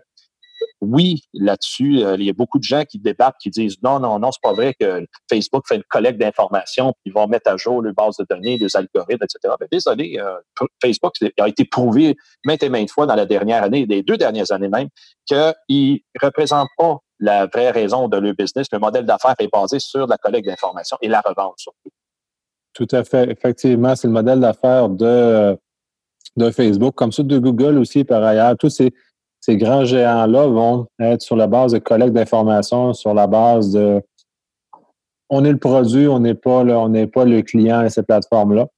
oui, 0.80 1.22
là-dessus, 1.32 2.04
euh, 2.04 2.16
il 2.18 2.24
y 2.24 2.30
a 2.30 2.32
beaucoup 2.32 2.58
de 2.58 2.64
gens 2.64 2.84
qui 2.84 2.98
débattent, 2.98 3.36
qui 3.40 3.50
disent 3.50 3.76
non, 3.82 4.00
non, 4.00 4.18
non, 4.18 4.30
c'est 4.32 4.42
pas 4.42 4.52
vrai 4.52 4.74
que 4.78 5.06
Facebook 5.30 5.64
fait 5.66 5.76
une 5.76 5.84
collecte 5.84 6.20
d'informations, 6.20 6.92
puis 6.92 7.10
ils 7.10 7.12
vont 7.12 7.26
mettre 7.26 7.50
à 7.50 7.56
jour 7.56 7.82
les 7.82 7.92
bases 7.92 8.16
de 8.18 8.26
données, 8.28 8.58
les 8.58 8.76
algorithmes, 8.76 9.24
etc. 9.24 9.54
Mais 9.60 9.66
désolé, 9.70 10.18
euh, 10.18 10.66
Facebook 10.82 11.14
a 11.38 11.48
été 11.48 11.64
prouvé 11.64 12.16
maintes 12.44 12.62
et 12.62 12.68
maintes 12.68 12.90
fois 12.90 13.06
dans 13.06 13.14
la 13.14 13.26
dernière 13.26 13.62
année, 13.62 13.86
les 13.86 14.02
deux 14.02 14.16
dernières 14.16 14.52
années 14.52 14.68
même, 14.68 14.88
qu'il 15.26 15.36
ne 15.70 16.20
représente 16.20 16.68
pas 16.76 16.98
la 17.20 17.46
vraie 17.46 17.70
raison 17.70 18.08
de 18.08 18.18
leur 18.18 18.34
business. 18.34 18.66
Le 18.72 18.78
modèle 18.78 19.06
d'affaires 19.06 19.36
est 19.38 19.50
basé 19.52 19.78
sur 19.78 20.06
la 20.06 20.18
collecte 20.18 20.46
d'informations 20.46 20.98
et 21.00 21.08
la 21.08 21.20
revente 21.20 21.54
surtout. 21.58 21.90
Tout 22.74 22.88
à 22.90 23.04
fait. 23.04 23.30
Effectivement, 23.30 23.94
c'est 23.94 24.08
le 24.08 24.12
modèle 24.12 24.40
d'affaires 24.40 24.88
de, 24.88 25.56
de 26.36 26.50
Facebook, 26.50 26.94
comme 26.94 27.12
ça 27.12 27.22
de 27.22 27.38
Google 27.38 27.78
aussi, 27.78 28.04
par 28.04 28.22
ailleurs. 28.22 28.56
Tous 28.58 28.68
ces, 28.68 28.92
ces 29.44 29.58
grands 29.58 29.84
géants-là 29.84 30.46
vont 30.46 30.86
être 30.98 31.20
sur 31.20 31.36
la 31.36 31.46
base 31.46 31.72
de 31.72 31.78
collecte 31.78 32.14
d'informations, 32.14 32.94
sur 32.94 33.12
la 33.12 33.26
base 33.26 33.72
de 33.72 34.00
on 35.28 35.44
est 35.44 35.52
le 35.52 35.58
produit, 35.58 36.08
on 36.08 36.18
n'est 36.20 36.34
pas 36.34 36.64
le, 36.64 36.74
on 36.74 37.06
pas 37.08 37.26
le 37.26 37.42
client 37.42 37.80
à 37.80 37.90
cette 37.90 38.06
plateforme-là. 38.06 38.68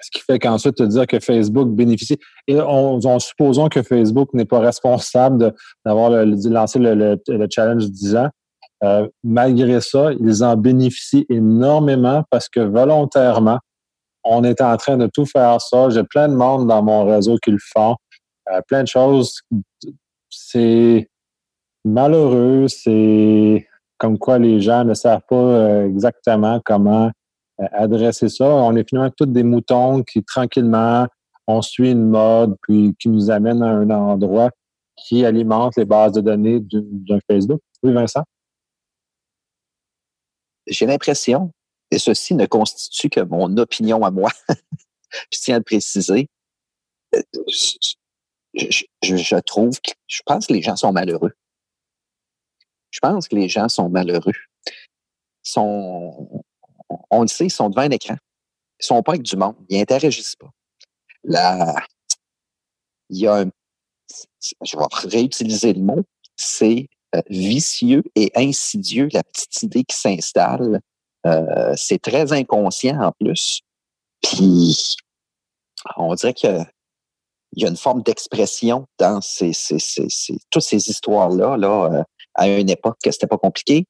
Ce 0.00 0.10
qui 0.10 0.20
fait 0.24 0.38
qu'ensuite, 0.38 0.76
te 0.76 0.82
dire 0.84 1.06
que 1.06 1.20
Facebook 1.20 1.68
bénéficie. 1.68 2.16
Et 2.46 2.58
on, 2.58 3.18
supposons 3.18 3.68
que 3.68 3.82
Facebook 3.82 4.32
n'est 4.32 4.46
pas 4.46 4.60
responsable 4.60 5.52
d'avoir 5.84 6.10
lancé 6.10 6.78
le, 6.78 7.18
challenge 7.50 7.90
10 7.90 8.16
ans. 8.16 8.28
Euh, 8.84 9.06
malgré 9.22 9.82
ça, 9.82 10.12
ils 10.18 10.42
en 10.44 10.56
bénéficient 10.56 11.26
énormément 11.28 12.24
parce 12.30 12.48
que 12.48 12.60
volontairement, 12.60 13.58
on 14.24 14.44
est 14.44 14.62
en 14.62 14.76
train 14.78 14.96
de 14.96 15.08
tout 15.12 15.26
faire 15.26 15.60
ça. 15.60 15.90
J'ai 15.90 16.04
plein 16.04 16.28
de 16.28 16.34
monde 16.34 16.68
dans 16.68 16.82
mon 16.82 17.04
réseau 17.04 17.36
qui 17.36 17.50
le 17.50 17.58
font. 17.60 17.96
Euh, 18.52 18.60
plein 18.68 18.82
de 18.82 18.88
choses. 18.88 19.40
C'est 20.36 21.08
malheureux, 21.84 22.66
c'est 22.68 23.66
comme 23.98 24.18
quoi 24.18 24.38
les 24.38 24.60
gens 24.60 24.84
ne 24.84 24.94
savent 24.94 25.22
pas 25.28 25.36
euh, 25.36 25.86
exactement 25.86 26.60
comment 26.64 27.10
euh, 27.60 27.66
adresser 27.72 28.28
ça. 28.28 28.46
On 28.46 28.74
est 28.76 28.88
finalement 28.88 29.12
tous 29.16 29.26
des 29.26 29.44
moutons 29.44 30.02
qui, 30.02 30.24
tranquillement, 30.24 31.06
on 31.46 31.62
suit 31.62 31.92
une 31.92 32.08
mode, 32.08 32.56
puis 32.62 32.94
qui 32.98 33.08
nous 33.08 33.30
amène 33.30 33.62
à 33.62 33.68
un 33.68 33.90
endroit 33.90 34.50
qui 34.96 35.24
alimente 35.24 35.76
les 35.76 35.84
bases 35.84 36.12
de 36.12 36.20
données 36.20 36.60
d'un 36.60 37.18
Facebook. 37.30 37.60
Oui, 37.82 37.92
Vincent? 37.92 38.24
J'ai 40.66 40.86
l'impression, 40.86 41.52
et 41.90 41.98
ceci 41.98 42.34
ne 42.34 42.46
constitue 42.46 43.10
que 43.10 43.20
mon 43.20 43.56
opinion 43.58 44.04
à 44.04 44.10
moi, 44.10 44.30
je 45.32 45.38
tiens 45.40 45.56
à 45.56 45.60
préciser, 45.60 46.28
je, 48.54 49.40
trouve 49.40 49.80
que 49.80 49.92
je 50.06 50.20
pense 50.24 50.46
que 50.46 50.52
les 50.52 50.62
gens 50.62 50.76
sont 50.76 50.92
malheureux. 50.92 51.32
Je 52.90 53.00
pense 53.00 53.28
que 53.28 53.34
les 53.34 53.48
gens 53.48 53.68
sont 53.68 53.88
malheureux. 53.88 54.32
Sont, 55.42 56.44
on 57.10 57.22
le 57.22 57.28
sait, 57.28 57.46
ils 57.46 57.50
sont 57.50 57.68
devant 57.68 57.82
un 57.82 57.90
écran. 57.90 58.16
Ils 58.80 58.86
sont 58.86 59.02
pas 59.02 59.12
avec 59.12 59.22
du 59.22 59.36
monde. 59.36 59.56
Ils 59.68 59.80
interagissent 59.80 60.36
pas. 60.36 60.50
Là, 61.24 61.74
il 63.10 63.18
y 63.18 63.26
a 63.26 63.40
un, 63.40 63.50
je 64.62 64.76
vais 64.76 65.08
réutiliser 65.08 65.72
le 65.72 65.82
mot, 65.82 66.04
c'est 66.36 66.88
euh, 67.14 67.22
vicieux 67.28 68.02
et 68.14 68.30
insidieux, 68.34 69.08
la 69.12 69.22
petite 69.22 69.62
idée 69.62 69.84
qui 69.84 69.96
s'installe. 69.96 70.80
Euh, 71.26 71.74
c'est 71.76 72.00
très 72.00 72.32
inconscient 72.32 73.00
en 73.00 73.12
plus. 73.12 73.60
Puis, 74.22 74.96
on 75.96 76.14
dirait 76.14 76.34
que 76.34 76.64
il 77.56 77.62
y 77.62 77.66
a 77.66 77.68
une 77.68 77.76
forme 77.76 78.02
d'expression 78.02 78.86
dans 78.98 79.20
ces, 79.20 79.52
ces, 79.52 79.78
ces, 79.78 80.38
toutes 80.50 80.62
ces 80.62 80.88
histoires-là. 80.88 81.56
Là, 81.56 81.90
euh, 81.92 82.02
à 82.34 82.48
une 82.48 82.70
époque 82.70 82.98
que 83.02 83.10
c'était 83.10 83.26
pas 83.26 83.38
compliqué. 83.38 83.86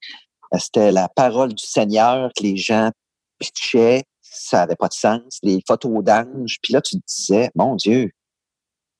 C'était 0.58 0.92
la 0.92 1.08
parole 1.08 1.54
du 1.54 1.64
Seigneur 1.64 2.30
que 2.36 2.42
les 2.42 2.56
gens 2.56 2.90
pitchaient, 3.38 4.04
ça 4.20 4.58
n'avait 4.58 4.76
pas 4.76 4.88
de 4.88 4.94
sens. 4.94 5.38
Les 5.42 5.60
photos 5.66 6.04
d'anges. 6.04 6.58
Puis 6.62 6.72
là, 6.72 6.80
tu 6.80 6.96
te 7.00 7.06
disais, 7.06 7.50
mon 7.54 7.74
Dieu, 7.76 8.10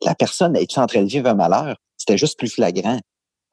la 0.03 0.15
personne 0.15 0.57
est 0.57 0.79
en 0.79 0.87
train 0.87 1.03
de 1.03 1.09
vivre 1.09 1.29
un 1.29 1.35
malheur? 1.35 1.77
C'était 1.97 2.19
juste 2.19 2.39
plus 2.39 2.49
flagrant. 2.49 2.99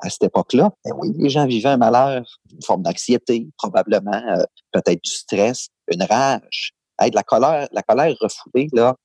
À 0.04 0.10
cette 0.10 0.24
époque-là, 0.24 0.72
ben 0.84 0.94
oui, 0.98 1.12
les 1.16 1.30
gens 1.30 1.46
vivaient 1.46 1.70
un 1.70 1.78
malheur, 1.78 2.24
une 2.52 2.64
forme 2.64 2.82
d'anxiété, 2.82 3.48
probablement, 3.58 4.24
euh, 4.30 4.44
peut-être 4.72 5.04
du 5.04 5.12
stress, 5.12 5.68
une 5.92 6.02
rage. 6.02 6.72
de 7.00 7.16
la 7.16 7.24
colère, 7.24 7.68
la 7.72 7.84
colère 7.84 8.16
refoulée, 8.20 8.68
là, 8.74 8.96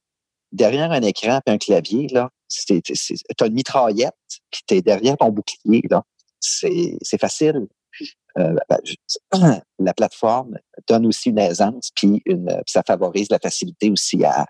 derrière 0.57 0.91
un 0.91 1.03
écran 1.03 1.41
et 1.47 1.51
un 1.51 1.59
clavier, 1.59 2.09
là, 2.09 2.31
tu 2.49 2.81
as 3.41 3.47
une 3.47 3.55
mitraillette, 3.55 4.15
puis 4.51 4.63
tu 4.67 4.75
es 4.75 4.83
derrière 4.83 5.17
ton 5.17 5.31
bouclier, 5.31 5.83
là. 5.91 6.03
C'est 6.41 7.21
facile. 7.21 7.67
Euh, 8.39 8.55
ben, 8.69 8.79
la 9.79 9.95
plateforme 9.95 10.59
donne 10.87 11.07
aussi 11.07 11.31
une 11.31 11.39
aisance, 11.39 11.91
puis, 11.95 12.23
une, 12.27 12.63
ça 12.67 12.83
favorise 12.87 13.29
la 13.31 13.39
facilité 13.39 13.91
aussi 13.91 14.23
à, 14.25 14.47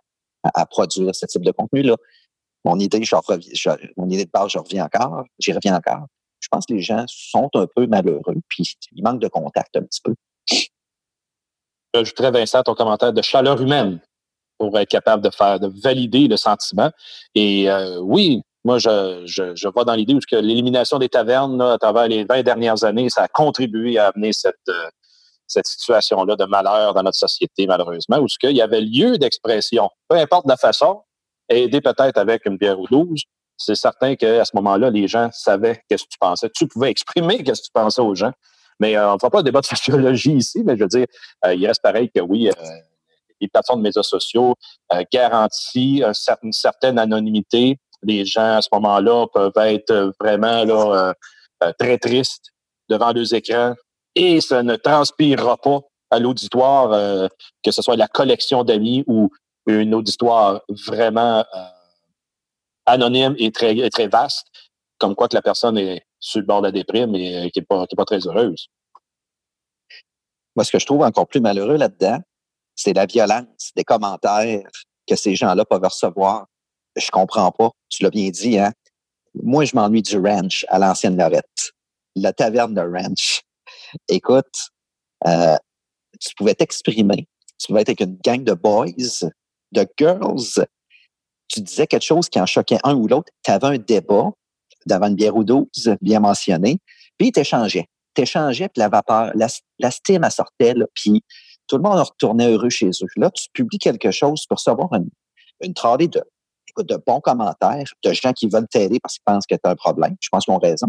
produire 0.71 1.15
ce 1.15 1.27
type 1.27 1.43
de 1.43 1.51
contenu-là. 1.51 1.97
Mon 2.65 2.79
idée, 2.79 3.03
je 3.03 3.17
reviens, 3.17 3.77
mon 3.97 4.09
idée 4.09 4.25
de 4.25 4.31
base, 4.31 4.51
je 4.51 4.59
reviens 4.59 4.85
encore, 4.85 5.25
j'y 5.39 5.53
reviens 5.53 5.77
encore. 5.77 6.07
Je 6.41 6.49
pense 6.49 6.67
que 6.67 6.75
les 6.75 6.83
gens 6.83 7.05
sont 7.09 7.51
un 7.55 7.67
peu 7.75 7.87
malheureux, 7.87 8.37
puis 8.49 8.77
il 8.93 9.03
manque 9.03 9.21
de 9.21 9.29
contact 9.29 9.77
un 9.77 9.83
petit 9.83 10.01
peu. 10.03 10.15
J'ajouterais, 11.95 12.31
Vincent, 12.31 12.63
ton 12.63 12.75
commentaire 12.75 13.13
de 13.13 13.23
chaleur 13.23 13.61
humaine 13.61 14.01
pour 14.59 14.79
être 14.79 14.89
capable 14.89 15.23
de 15.23 15.31
faire, 15.31 15.61
de 15.61 15.71
valider 15.83 16.29
le 16.29 16.37
sentiment. 16.37 16.91
Et 17.35 17.71
euh, 17.71 17.99
oui, 18.01 18.43
moi, 18.65 18.79
je, 18.79 19.23
je, 19.27 19.55
je 19.55 19.69
vois 19.69 19.85
dans 19.85 19.95
l'idée 19.95 20.19
que 20.29 20.37
l'élimination 20.37 20.99
des 20.99 21.09
tavernes 21.09 21.63
à 21.63 21.79
travers 21.79 22.09
les 22.09 22.25
20 22.25 22.43
dernières 22.43 22.83
années, 22.83 23.09
ça 23.11 23.23
a 23.23 23.29
contribué 23.29 23.99
à 23.99 24.09
amener 24.09 24.33
cette, 24.33 24.57
euh, 24.69 24.89
cette 25.47 25.67
situation-là 25.67 26.37
de 26.37 26.45
malheur 26.47 26.93
dans 26.95 27.03
notre 27.03 27.19
société, 27.19 27.67
malheureusement, 27.67 28.19
où 28.19 28.27
il 28.43 28.57
y 28.57 28.61
avait 28.61 28.81
lieu 28.81 29.19
d'expression. 29.19 29.89
Peu 30.09 30.17
importe 30.17 30.47
la 30.49 30.57
façon, 30.57 31.03
aider 31.49 31.81
peut-être 31.81 32.19
avec 32.19 32.45
une 32.47 32.57
bière 32.57 32.81
ou 32.81 32.87
douze, 32.89 33.23
c'est 33.57 33.75
certain 33.75 34.17
qu'à 34.17 34.45
ce 34.45 34.51
moment-là, 34.57 34.91
les 34.91 35.09
gens 35.09 35.31
savaient 35.33 35.81
qu'est-ce 35.89 36.05
que 36.05 36.11
tu 36.11 36.19
pensais. 36.19 36.51
Tu 36.51 36.67
pouvais 36.67 36.91
exprimer 36.91 37.43
qu'est-ce 37.43 37.63
que 37.63 37.67
tu 37.67 37.73
pensais 37.73 38.03
aux 38.03 38.15
gens. 38.15 38.33
Mais 38.81 38.97
euh, 38.97 39.11
on 39.11 39.15
ne 39.15 39.19
fera 39.19 39.31
pas 39.31 39.43
de 39.43 39.45
débat 39.45 39.61
de 39.61 39.67
sociologie 39.77 40.33
ici, 40.33 40.63
mais 40.65 40.77
je 40.77 40.83
veux 40.83 40.89
dire, 40.89 41.07
euh, 41.47 41.55
il 41.55 41.67
reste 41.67 41.83
pareil 41.83 42.11
que 42.15 42.21
oui, 42.21 42.51
les 43.41 43.49
plateformes 43.49 43.81
de 43.81 43.85
médias 43.85 44.03
sociaux 44.03 44.55
garantissent 45.13 46.31
une 46.43 46.53
certaine 46.53 46.99
anonymité, 46.99 47.79
les 48.03 48.25
gens 48.25 48.57
à 48.57 48.63
ce 48.63 48.69
moment-là 48.73 49.27
peuvent 49.33 49.53
être 49.57 50.13
vraiment 50.21 50.63
euh, 50.93 51.13
euh, 51.63 51.73
très 51.79 51.99
tristes 51.99 52.53
devant 52.89 53.13
leurs 53.13 53.35
écrans 53.35 53.75
et 54.15 54.41
ça 54.41 54.63
ne 54.63 54.77
transpirera 54.77 55.57
pas 55.57 55.81
à 56.11 56.19
l'auditoire, 56.19 56.93
euh, 56.93 57.29
que 57.63 57.71
ce 57.71 57.83
soit 57.83 57.97
la 57.97 58.09
collection 58.09 58.65
d'amis 58.65 59.05
ou 59.07 59.31
une 59.67 59.95
auditoire 59.95 60.63
vraiment 60.87 61.45
anonyme 62.87 63.35
et 63.39 63.51
très, 63.51 64.07
vaste, 64.07 64.47
comme 64.99 65.17
quoi 65.17 65.27
que 65.27 65.35
la 65.35 65.43
personne 65.43 65.77
est 65.77 66.07
sur 66.21 66.41
le 66.41 66.47
bord 66.47 66.61
de 66.61 66.69
la 66.69 66.73
déprime 66.73 67.17
et 67.17 67.51
qui 67.51 67.59
n'est 67.59 67.67
pas 67.67 68.05
très 68.07 68.25
heureuse. 68.25 68.69
Moi, 70.55 70.65
ce 70.65 70.71
que 70.71 70.79
je 70.79 70.87
trouve 70.87 71.03
encore 71.03 71.27
plus 71.27 71.41
malheureux 71.41 71.77
là-dedans, 71.77 72.21
c'est 72.77 72.93
la 72.93 73.07
violence 73.07 73.73
des 73.75 73.85
commentaires 73.85 74.69
que 75.09 75.17
ces 75.17 75.35
gens-là 75.35 75.65
peuvent 75.65 75.83
recevoir 75.83 76.47
je 76.97 77.11
comprends 77.11 77.53
pas. 77.53 77.71
Tu 77.89 78.03
l'as 78.03 78.11
bien 78.11 78.31
dit, 78.31 78.59
hein? 78.59 78.73
Moi, 79.35 79.65
je 79.65 79.77
m'ennuie 79.77 80.03
du 80.03 80.17
ranch 80.17 80.65
à 80.69 80.79
l'ancienne 80.79 81.17
Lorette. 81.17 81.73
La 82.15 82.33
taverne 82.33 82.75
de 82.75 82.81
ranch. 82.81 83.43
Écoute, 84.09 84.71
euh, 85.27 85.57
tu 86.19 86.35
pouvais 86.37 86.55
t'exprimer. 86.55 87.29
Tu 87.59 87.67
pouvais 87.69 87.83
être 87.83 87.91
avec 87.91 88.01
une 88.01 88.17
gang 88.25 88.43
de 88.43 88.55
boys, 88.55 88.87
de 89.73 89.87
girls. 89.99 90.67
Tu 91.49 91.61
disais 91.61 91.87
quelque 91.87 92.03
chose 92.03 92.29
qui 92.29 92.41
en 92.41 92.47
choquait 92.47 92.79
un 92.83 92.95
ou 92.95 93.07
l'autre. 93.07 93.31
Tu 93.45 93.51
avais 93.51 93.67
un 93.67 93.79
débat 93.79 94.31
devant 94.87 95.09
une 95.09 95.15
bière 95.15 95.37
ou 95.37 95.45
douze, 95.45 95.97
bien 96.01 96.21
mentionné, 96.21 96.79
puis 97.19 97.33
t'échangeais. 97.33 97.87
T'échangeais, 98.15 98.69
puis 98.69 98.79
la 98.79 98.89
vapeur, 98.89 99.33
la, 99.35 99.49
la 99.79 99.91
elle 100.09 100.31
sortait, 100.31 100.75
là, 100.75 100.87
puis 100.95 101.23
tout 101.67 101.77
le 101.77 101.83
monde 101.83 101.99
retournait 101.99 102.51
heureux 102.51 102.71
chez 102.71 102.89
eux. 102.89 103.09
Là, 103.17 103.31
tu 103.31 103.49
publies 103.53 103.79
quelque 103.79 104.11
chose 104.11 104.47
pour 104.47 104.59
recevoir 104.59 104.93
une, 104.95 105.09
une 105.61 105.73
de 105.73 106.23
de 106.83 106.99
bons 107.07 107.21
commentaires 107.21 107.87
de 108.05 108.13
gens 108.13 108.33
qui 108.33 108.49
veulent 108.49 108.69
t'aider 108.69 109.01
parce 109.01 109.15
qu'ils 109.15 109.25
pensent 109.25 109.47
que 109.47 109.55
tu 109.55 109.61
as 109.65 109.71
un 109.71 109.77
problème. 109.77 110.17
Je 110.21 110.29
pense 110.29 110.45
qu'ils 110.45 110.55
ont 110.55 110.59
raison. 110.59 110.89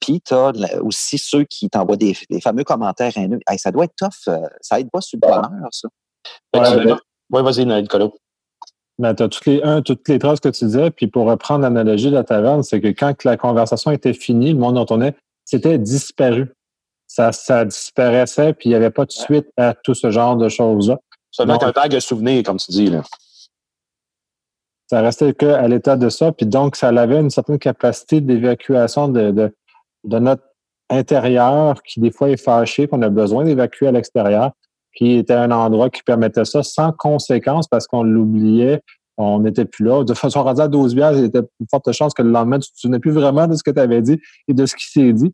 Puis 0.00 0.20
tu 0.20 0.34
as 0.34 0.52
aussi 0.82 1.18
ceux 1.18 1.44
qui 1.44 1.70
t'envoient 1.70 1.96
des, 1.96 2.14
fameux 2.42 2.64
commentaires 2.64 3.16
haineux. 3.16 3.40
ça 3.56 3.70
doit 3.70 3.84
être 3.84 3.96
tough. 3.96 4.28
Euh, 4.28 4.46
ça 4.60 4.80
aide 4.80 4.90
pas 4.90 5.00
sur 5.00 5.18
le 5.22 5.26
bonheur, 5.26 5.68
ça. 5.70 5.88
Oui, 7.30 7.42
vas-y, 7.42 7.64
Nicolas. 7.64 8.10
Mais 8.98 9.14
tu 9.14 9.22
as 9.22 9.28
toutes 9.28 9.46
les, 9.46 9.62
un, 9.62 9.82
toutes 9.82 10.08
les 10.08 10.18
traces 10.18 10.40
que 10.40 10.50
tu 10.50 10.66
disais, 10.66 10.90
puis 10.90 11.08
pour 11.08 11.26
reprendre 11.26 11.62
l'analogie 11.62 12.10
de 12.10 12.14
la 12.14 12.22
taverne, 12.22 12.62
c'est 12.62 12.80
que 12.80 12.88
quand 12.88 13.24
la 13.24 13.36
conversation 13.36 13.90
était 13.90 14.12
finie, 14.12 14.52
le 14.52 14.58
monde 14.58 14.74
dont 14.74 14.86
on 14.90 15.00
est, 15.00 15.16
c'était 15.44 15.78
disparu. 15.78 16.52
Ça, 17.14 17.30
ça 17.30 17.64
disparaissait, 17.64 18.54
puis 18.54 18.70
il 18.70 18.72
n'y 18.72 18.74
avait 18.74 18.90
pas 18.90 19.04
de 19.04 19.12
suite 19.12 19.46
à 19.56 19.72
tout 19.72 19.94
ce 19.94 20.10
genre 20.10 20.36
de 20.36 20.48
choses-là. 20.48 20.98
Ça 21.30 21.44
doit 21.44 21.54
être 21.54 21.66
un 21.68 21.70
tag 21.70 21.92
de 21.92 22.00
souvenirs, 22.00 22.42
comme 22.42 22.56
tu 22.56 22.72
dis. 22.72 22.90
Là. 22.90 23.02
Ça 24.90 25.00
restait 25.00 25.32
qu'à 25.32 25.68
l'état 25.68 25.96
de 25.96 26.08
ça. 26.08 26.32
Puis 26.32 26.44
donc, 26.44 26.74
ça 26.74 26.88
avait 26.88 27.20
une 27.20 27.30
certaine 27.30 27.60
capacité 27.60 28.20
d'évacuation 28.20 29.06
de, 29.06 29.30
de, 29.30 30.18
notre 30.18 30.42
intérieur 30.90 31.84
qui, 31.84 32.00
des 32.00 32.10
fois, 32.10 32.30
est 32.30 32.36
fâché, 32.36 32.88
qu'on 32.88 33.00
a 33.02 33.10
besoin 33.10 33.44
d'évacuer 33.44 33.86
à 33.86 33.92
l'extérieur, 33.92 34.50
qui 34.96 35.12
était 35.12 35.34
un 35.34 35.52
endroit 35.52 35.90
qui 35.90 36.02
permettait 36.02 36.44
ça 36.44 36.64
sans 36.64 36.90
conséquence 36.90 37.68
parce 37.68 37.86
qu'on 37.86 38.02
l'oubliait, 38.02 38.82
on 39.16 39.40
n'était 39.40 39.64
plus 39.64 39.84
là. 39.84 40.04
De 40.04 40.14
façon 40.14 40.42
rendue 40.42 40.60
à 40.60 40.68
12 40.68 40.94
bières, 40.94 41.12
il 41.12 41.24
était 41.24 41.42
une 41.60 41.66
forte 41.70 41.90
chance 41.92 42.14
que 42.14 42.22
le 42.22 42.30
lendemain, 42.30 42.58
tu 42.58 42.88
ne 42.88 42.96
te 42.96 43.00
plus 43.00 43.12
vraiment 43.12 43.46
de 43.46 43.54
ce 43.54 43.62
que 43.62 43.70
tu 43.70 43.78
avais 43.78 44.02
dit 44.02 44.20
et 44.48 44.54
de 44.54 44.66
ce 44.66 44.74
qui 44.74 44.90
s'est 44.90 45.12
dit. 45.12 45.32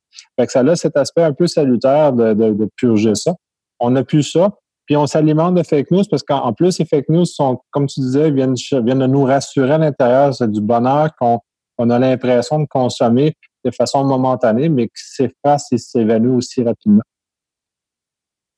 Ça 0.48 0.60
a 0.60 0.76
cet 0.76 0.96
aspect 0.96 1.22
un 1.22 1.32
peu 1.32 1.46
salutaire 1.46 2.12
de, 2.12 2.68
purger 2.76 3.14
ça. 3.14 3.34
On 3.78 3.96
a 3.96 4.04
plus 4.04 4.22
ça. 4.22 4.50
Puis 4.86 4.96
on 4.96 5.06
s'alimente 5.06 5.54
de 5.54 5.62
fake 5.62 5.90
news 5.92 6.02
parce 6.10 6.22
qu'en 6.22 6.52
plus, 6.52 6.72
ces 6.72 6.84
fake 6.84 7.08
news 7.08 7.24
sont, 7.24 7.60
comme 7.70 7.86
tu 7.86 8.00
disais, 8.00 8.30
viennent, 8.30 8.54
viennent 8.54 8.98
de 8.98 9.06
nous 9.06 9.24
rassurer 9.24 9.72
à 9.72 9.78
l'intérieur. 9.78 10.34
C'est 10.34 10.50
du 10.50 10.60
bonheur 10.60 11.10
qu'on 11.18 11.90
a 11.90 11.98
l'impression 11.98 12.58
de 12.58 12.66
consommer 12.66 13.34
de 13.64 13.70
façon 13.70 14.04
momentanée, 14.04 14.68
mais 14.68 14.86
qui 14.86 15.02
s'efface 15.04 15.70
et 15.72 15.78
s'évanouit 15.78 16.36
aussi 16.36 16.62
rapidement. 16.62 17.02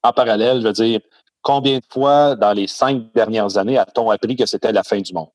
En 0.02 0.12
parallèle, 0.12 0.60
je 0.60 0.66
veux 0.66 0.72
dire, 0.72 1.00
combien 1.42 1.78
de 1.78 1.84
fois 1.88 2.36
dans 2.36 2.52
les 2.52 2.66
cinq 2.66 3.12
dernières 3.14 3.58
années 3.58 3.78
a-t-on 3.78 4.10
appris 4.10 4.36
que 4.36 4.46
c'était 4.46 4.72
la 4.72 4.82
fin 4.82 5.00
du 5.00 5.12
monde? 5.12 5.28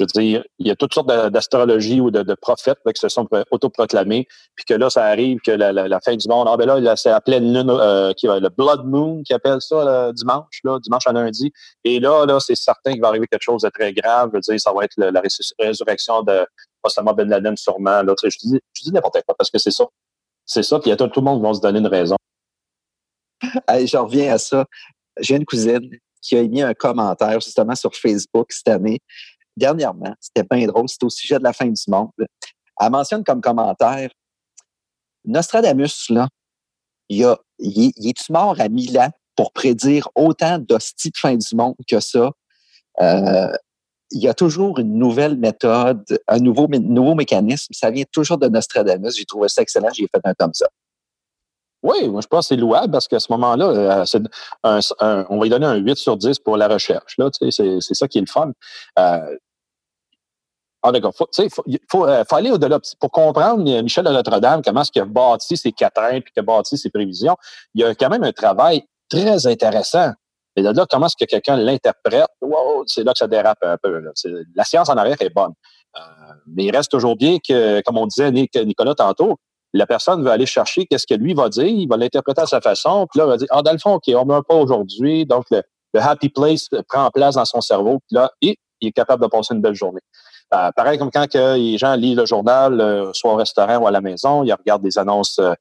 Je 0.00 0.06
veux 0.06 0.22
dire, 0.22 0.44
il 0.58 0.66
y 0.66 0.70
a 0.70 0.74
toutes 0.74 0.94
sortes 0.94 1.06
d'astrologies 1.06 2.00
ou 2.00 2.10
de, 2.10 2.34
prophètes 2.34 2.78
qui 2.92 3.00
se 3.00 3.08
sont 3.08 3.28
autoproclamés, 3.50 4.26
puis 4.56 4.64
que 4.64 4.74
là, 4.74 4.90
ça 4.90 5.04
arrive 5.04 5.38
que 5.44 5.52
la, 5.52 6.00
fin 6.00 6.16
du 6.16 6.26
monde, 6.28 6.48
ah 6.50 6.56
ben 6.56 6.66
là, 6.66 6.96
c'est 6.96 7.10
la 7.10 7.20
pleine 7.20 7.52
lune, 7.52 7.70
euh, 7.70 8.12
le 8.22 8.48
Blood 8.48 8.84
Moon 8.84 9.22
qui 9.22 9.32
appelle 9.32 9.60
ça 9.60 9.84
le 9.84 10.12
dimanche, 10.12 10.60
là, 10.64 10.78
dimanche 10.80 11.06
à 11.06 11.12
lundi. 11.12 11.52
Et 11.84 12.00
là, 12.00 12.26
là, 12.26 12.40
c'est 12.40 12.56
certain 12.56 12.92
qu'il 12.92 13.00
va 13.00 13.08
arriver 13.08 13.28
quelque 13.28 13.42
chose 13.42 13.62
de 13.62 13.68
très 13.68 13.92
grave. 13.92 14.30
Je 14.32 14.38
veux 14.38 14.40
dire, 14.40 14.60
ça 14.60 14.72
va 14.72 14.84
être 14.84 14.94
la 14.96 15.22
résurrection 15.60 16.22
de 16.22 16.46
Osama 16.82 17.12
Ben 17.12 17.28
Laden 17.28 17.56
sûrement. 17.56 18.02
Là, 18.02 18.14
je 18.22 18.28
dis, 18.28 18.60
je 18.72 18.82
dis 18.82 18.92
n'importe 18.92 19.22
quoi 19.24 19.34
parce 19.36 19.50
que 19.50 19.58
c'est 19.58 19.70
ça. 19.70 19.84
C'est 20.44 20.62
ça, 20.62 20.80
puis 20.80 20.90
y 20.90 20.92
a 20.92 20.96
tout, 20.96 21.08
le 21.14 21.22
monde 21.22 21.40
qui 21.40 21.46
va 21.46 21.54
se 21.54 21.60
donner 21.60 21.78
une 21.78 21.86
raison. 21.86 22.16
Allez, 23.66 23.86
je 23.86 23.96
reviens 23.96 24.34
à 24.34 24.38
ça. 24.38 24.64
J'ai 25.20 25.36
une 25.36 25.44
cousine 25.44 25.90
qui 26.20 26.36
a 26.36 26.40
émis 26.40 26.62
un 26.62 26.74
commentaire 26.74 27.40
justement 27.40 27.74
sur 27.74 27.94
Facebook 27.94 28.52
cette 28.52 28.68
année 28.68 29.00
dernièrement, 29.56 30.14
c'était 30.20 30.46
bien 30.50 30.66
drôle, 30.66 30.88
c'était 30.88 31.06
au 31.06 31.10
sujet 31.10 31.38
de 31.38 31.44
la 31.44 31.52
fin 31.52 31.66
du 31.66 31.82
monde. 31.88 32.10
Elle 32.80 32.90
mentionne 32.90 33.24
comme 33.24 33.40
commentaire 33.40 34.10
Nostradamus, 35.24 36.08
là, 36.10 36.28
il, 37.08 37.24
a, 37.24 37.38
il, 37.58 37.92
est-tu 38.08 38.32
mort 38.32 38.58
à 38.58 38.68
Milan 38.68 39.10
pour 39.36 39.52
prédire 39.52 40.08
autant 40.14 40.58
d'hosties 40.58 41.10
de 41.10 41.16
fin 41.16 41.36
du 41.36 41.54
monde 41.54 41.76
que 41.88 42.00
ça? 42.00 42.32
Euh, 43.00 43.52
il 44.10 44.22
y 44.22 44.28
a 44.28 44.34
toujours 44.34 44.78
une 44.78 44.98
nouvelle 44.98 45.36
méthode, 45.36 46.04
un 46.28 46.38
nouveau, 46.38 46.66
mécanisme. 47.14 47.72
Ça 47.72 47.90
vient 47.90 48.04
toujours 48.10 48.36
de 48.36 48.48
Nostradamus. 48.48 49.16
J'ai 49.16 49.24
trouvé 49.24 49.48
ça 49.48 49.62
excellent. 49.62 49.88
J'ai 49.94 50.06
fait 50.12 50.20
un 50.24 50.34
tome 50.34 50.52
ça. 50.52 50.66
Oui, 51.82 52.08
moi 52.08 52.20
je 52.20 52.28
pense 52.28 52.48
que 52.48 52.54
c'est 52.54 52.60
louable 52.60 52.92
parce 52.92 53.08
qu'à 53.08 53.20
ce 53.20 53.30
moment-là, 53.32 54.04
euh, 54.04 55.24
on 55.28 55.38
va 55.38 55.42
lui 55.42 55.50
donner 55.50 55.66
un 55.66 55.76
8 55.76 55.96
sur 55.96 56.16
10 56.16 56.38
pour 56.38 56.56
la 56.56 56.68
recherche. 56.68 57.16
Là, 57.18 57.30
c'est, 57.32 57.80
ça 57.80 58.08
qui 58.08 58.18
est 58.18 58.22
le 58.22 58.26
fun. 58.26 58.52
Euh, 58.98 59.36
ah, 60.84 60.90
d'accord. 60.90 61.14
Il 61.38 61.44
euh, 61.44 61.78
faut, 61.88 62.34
aller 62.34 62.50
au-delà. 62.50 62.80
Pour 62.98 63.10
comprendre 63.10 63.62
Michel 63.82 64.04
de 64.04 64.10
Notre-Dame, 64.10 64.62
comment 64.64 64.82
est-ce 64.82 64.90
qu'il 64.90 65.02
a 65.02 65.04
bâti 65.04 65.56
ses 65.56 65.70
quatrains 65.70 66.20
puis 66.20 66.32
qu'il 66.32 66.40
a 66.40 66.42
bâti 66.42 66.76
ses 66.76 66.90
prévisions, 66.90 67.36
il 67.74 67.82
y 67.82 67.84
a 67.84 67.94
quand 67.94 68.08
même 68.08 68.24
un 68.24 68.32
travail 68.32 68.82
très 69.08 69.46
intéressant. 69.46 70.12
Et 70.56 70.62
de 70.62 70.68
là, 70.68 70.84
comment 70.90 71.06
est-ce 71.06 71.16
que 71.16 71.24
quelqu'un 71.24 71.56
l'interprète? 71.56 72.26
Wow, 72.40 72.82
c'est 72.86 73.04
là 73.04 73.12
que 73.12 73.18
ça 73.18 73.28
dérape 73.28 73.58
un 73.62 73.76
peu. 73.80 74.02
La 74.56 74.64
science 74.64 74.88
en 74.88 74.96
arrière 74.96 75.16
est 75.20 75.30
bonne. 75.30 75.52
Euh, 75.96 76.00
mais 76.46 76.64
il 76.64 76.76
reste 76.76 76.90
toujours 76.90 77.16
bien 77.16 77.38
que, 77.38 77.80
comme 77.82 77.98
on 77.98 78.06
disait 78.06 78.30
Nicolas 78.30 78.94
tantôt, 78.94 79.38
la 79.72 79.86
personne 79.86 80.22
va 80.22 80.32
aller 80.32 80.46
chercher 80.46 80.86
qu'est-ce 80.86 81.06
que 81.06 81.14
lui 81.14 81.34
va 81.34 81.48
dire, 81.48 81.66
il 81.66 81.88
va 81.88 81.96
l'interpréter 81.96 82.42
à 82.42 82.46
sa 82.46 82.60
façon, 82.60 83.06
puis 83.10 83.18
là, 83.18 83.26
il 83.26 83.28
va 83.28 83.36
dire, 83.36 83.48
ah, 83.50 83.62
dans 83.62 83.72
le 83.72 83.78
fond, 83.78 83.94
OK, 83.94 84.04
on 84.14 84.24
meurt 84.24 84.46
pas 84.46 84.54
aujourd'hui, 84.54 85.24
donc 85.26 85.44
le, 85.50 85.62
happy 85.94 86.28
place 86.28 86.68
prend 86.88 87.10
place 87.10 87.34
dans 87.34 87.44
son 87.44 87.60
cerveau, 87.60 88.00
puis 88.06 88.16
là, 88.16 88.30
il 88.40 88.56
est 88.82 88.92
capable 88.92 89.22
de 89.22 89.28
passer 89.28 89.54
une 89.54 89.60
belle 89.60 89.74
journée. 89.74 90.00
Euh, 90.54 90.70
pareil 90.72 90.98
comme 90.98 91.10
quand 91.10 91.26
que 91.30 91.56
les 91.56 91.78
gens 91.78 91.94
lisent 91.94 92.16
le 92.16 92.26
journal, 92.26 92.78
euh, 92.78 93.10
soit 93.14 93.32
au 93.32 93.36
restaurant 93.36 93.78
ou 93.78 93.86
à 93.86 93.90
la 93.90 94.02
maison, 94.02 94.44
ils 94.44 94.52
regardent 94.52 94.82
des 94.82 94.98
annonces 94.98 95.38
euh, 95.38 95.54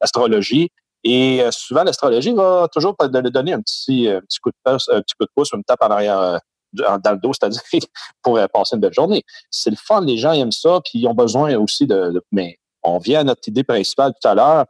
l'astrologie. 0.00 0.68
Et 1.04 1.42
souvent, 1.50 1.84
l'astrologie 1.84 2.32
va 2.32 2.66
toujours 2.72 2.96
donner 2.98 3.52
un 3.52 3.60
petit, 3.60 4.08
petit, 4.26 4.38
coup 4.38 4.50
de 4.50 4.56
pouce, 4.64 4.88
un 4.90 5.02
petit 5.02 5.14
coup 5.18 5.24
de 5.24 5.30
pouce, 5.34 5.52
une 5.52 5.62
tape 5.62 5.82
en 5.82 5.88
arrière 5.88 6.40
dans 6.74 7.12
le 7.12 7.18
dos, 7.18 7.32
c'est-à-dire 7.32 7.62
pour 8.22 8.38
passer 8.52 8.76
une 8.76 8.80
belle 8.80 8.92
journée. 8.92 9.22
C'est 9.50 9.70
le 9.70 9.76
fun, 9.76 10.00
les 10.00 10.18
gens 10.18 10.32
aiment 10.32 10.52
ça, 10.52 10.80
puis 10.84 11.00
ils 11.00 11.06
ont 11.06 11.14
besoin 11.14 11.56
aussi 11.56 11.86
de, 11.86 12.22
mais 12.32 12.58
on 12.82 12.98
vient 12.98 13.20
à 13.20 13.24
notre 13.24 13.48
idée 13.48 13.64
principale 13.64 14.12
tout 14.20 14.28
à 14.28 14.34
l'heure, 14.34 14.66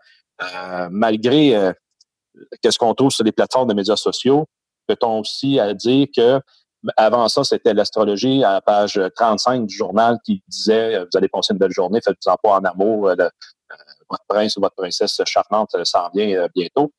malgré 0.90 1.72
qu'est-ce 2.62 2.78
qu'on 2.78 2.94
trouve 2.94 3.10
sur 3.10 3.24
les 3.24 3.32
plateformes 3.32 3.68
de 3.68 3.74
médias 3.74 3.96
sociaux, 3.96 4.46
peut-on 4.86 5.20
aussi 5.20 5.58
dire 5.74 6.06
que 6.14 6.40
avant 6.96 7.28
ça, 7.28 7.44
c'était 7.44 7.74
l'astrologie 7.74 8.44
à 8.44 8.52
la 8.52 8.60
page 8.60 9.00
35 9.16 9.66
du 9.66 9.74
journal 9.74 10.18
qui 10.24 10.42
disait 10.48 10.96
euh, 10.96 11.04
Vous 11.10 11.16
allez 11.16 11.28
passer 11.28 11.52
une 11.52 11.58
belle 11.58 11.72
journée, 11.72 12.00
faites-vous 12.04 12.34
pas 12.42 12.56
en 12.58 12.64
amour, 12.64 13.08
euh, 13.08 13.14
euh, 13.18 13.26
votre 14.10 14.24
prince 14.28 14.56
ou 14.56 14.60
votre 14.60 14.74
princesse 14.74 15.20
charmante 15.24 15.74
s'en 15.84 16.10
vient 16.14 16.46
bientôt. 16.54 16.92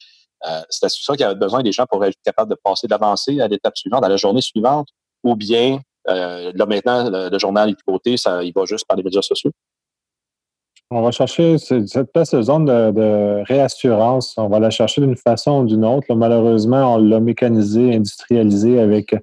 C'était 0.69 0.89
ça 0.89 1.13
qu'il 1.13 1.21
y 1.21 1.23
avait 1.23 1.35
besoin 1.35 1.63
des 1.63 1.71
gens 1.71 1.85
pour 1.85 2.03
être 2.05 2.17
capables 2.23 2.49
de 2.49 2.57
passer, 2.63 2.87
d'avancer 2.87 3.39
à 3.41 3.47
l'étape 3.47 3.77
suivante, 3.77 4.03
à 4.03 4.09
la 4.09 4.17
journée 4.17 4.41
suivante, 4.41 4.87
ou 5.23 5.35
bien 5.35 5.79
là 6.07 6.65
maintenant, 6.67 7.09
le, 7.09 7.39
journal 7.39 7.69
est 7.71 7.81
côté, 7.85 8.17
ça, 8.17 8.43
il 8.43 8.53
va 8.53 8.65
juste 8.65 8.85
par 8.87 8.97
les 8.97 9.03
médias 9.03 9.21
sociaux. 9.21 9.51
On 10.91 11.01
va 11.01 11.09
chercher 11.09 11.57
cette 11.57 12.09
de 12.13 12.41
zone 12.43 12.65
de, 12.65 13.43
réassurance. 13.45 14.35
On 14.37 14.47
va 14.47 14.59
la 14.59 14.69
chercher 14.69 15.01
d'une 15.01 15.17
façon 15.17 15.61
ou 15.61 15.65
d'une 15.65 15.83
autre. 15.83 16.13
malheureusement, 16.13 16.95
on 16.95 16.97
l'a 16.97 17.19
mécanisé, 17.19 17.95
industrialisé 17.95 18.79
avec 18.79 19.15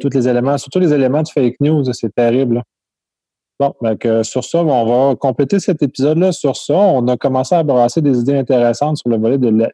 tous 0.00 0.08
les 0.10 0.26
éléments, 0.28 0.56
surtout 0.56 0.80
les 0.80 0.92
éléments 0.92 1.22
de 1.22 1.28
fake 1.28 1.56
news, 1.60 1.84
c'est 1.92 2.14
terrible. 2.14 2.62
Bon, 3.60 3.72
donc, 3.80 4.06
sur 4.24 4.42
ça, 4.44 4.58
on 4.64 5.08
va 5.10 5.16
compléter 5.16 5.60
cet 5.60 5.80
épisode-là 5.82 6.32
sur 6.32 6.56
ça. 6.56 6.74
On 6.74 7.06
a 7.06 7.16
commencé 7.16 7.54
à 7.54 7.62
brasser 7.62 8.02
des 8.02 8.18
idées 8.18 8.36
intéressantes 8.36 8.96
sur 8.96 9.08
le 9.08 9.16
volet 9.16 9.38
de 9.38 9.70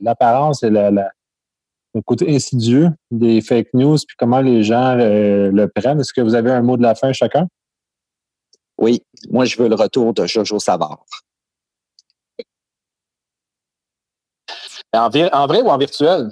l'apparence 0.00 0.62
et 0.62 0.70
le 0.70 2.00
côté 2.06 2.34
insidieux 2.34 2.90
des 3.10 3.40
fake 3.40 3.74
news, 3.74 3.96
puis 3.96 4.16
comment 4.18 4.40
les 4.40 4.62
gens 4.62 4.98
euh, 4.98 5.50
le 5.50 5.68
prennent. 5.68 6.00
Est-ce 6.00 6.12
que 6.12 6.20
vous 6.20 6.34
avez 6.34 6.50
un 6.50 6.62
mot 6.62 6.76
de 6.76 6.82
la 6.82 6.94
fin 6.94 7.12
chacun? 7.12 7.48
Oui, 8.78 9.02
moi, 9.30 9.44
je 9.44 9.56
veux 9.56 9.68
le 9.68 9.74
retour 9.74 10.14
de 10.14 10.26
Jojo 10.26 10.58
Savard. 10.58 11.04
En, 14.92 15.10
en 15.10 15.46
vrai 15.46 15.62
ou 15.62 15.68
en 15.68 15.78
virtuel? 15.78 16.30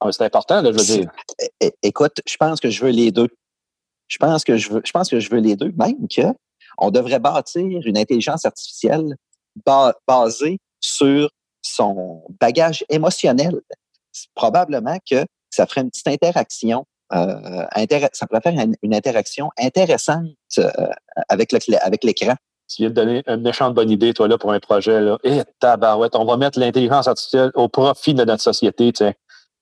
Ah, 0.00 0.10
c'est 0.10 0.24
important, 0.24 0.62
là, 0.62 0.72
je 0.72 0.78
veux 0.78 0.84
dire. 0.84 1.10
Écoute, 1.82 2.20
je 2.26 2.36
pense 2.36 2.60
que 2.60 2.70
je 2.70 2.84
veux 2.84 2.90
les 2.90 3.12
deux. 3.12 3.28
Je 4.12 4.18
pense 4.18 4.44
que 4.44 4.58
je 4.58 4.70
veux, 4.70 4.82
je 4.84 4.92
pense 4.92 5.08
que 5.08 5.18
je 5.20 5.30
veux 5.30 5.38
les 5.38 5.56
deux, 5.56 5.72
même 5.74 6.06
que 6.06 6.34
on 6.76 6.90
devrait 6.90 7.18
bâtir 7.18 7.80
une 7.86 7.96
intelligence 7.96 8.44
artificielle 8.44 9.16
basée 10.06 10.58
sur 10.80 11.30
son 11.62 12.22
bagage 12.38 12.84
émotionnel. 12.90 13.62
Probablement 14.34 14.98
que 15.10 15.24
ça 15.48 15.66
ferait 15.66 15.80
une 15.80 15.90
petite 15.90 16.08
interaction. 16.08 16.84
Euh, 17.14 17.64
ça 18.12 18.26
pourrait 18.26 18.42
faire 18.42 18.66
une, 18.82 18.94
interaction 18.94 19.50
intéressante 19.58 20.26
euh, 20.58 20.70
avec 21.30 21.50
l'écran. 21.52 22.34
tu 22.68 22.82
viens 22.82 22.90
de 22.90 22.94
donner 22.94 23.22
une 23.26 23.40
méchante 23.40 23.74
bonne 23.74 23.90
idée, 23.90 24.12
toi, 24.12 24.28
là, 24.28 24.36
pour 24.36 24.52
un 24.52 24.60
projet. 24.60 25.00
Là. 25.00 25.18
Eh, 25.24 25.40
tabarouette, 25.58 26.16
on 26.16 26.26
va 26.26 26.36
mettre 26.36 26.58
l'intelligence 26.58 27.08
artificielle 27.08 27.50
au 27.54 27.68
profit 27.68 28.12
de 28.12 28.24
notre 28.24 28.42
société. 28.42 28.92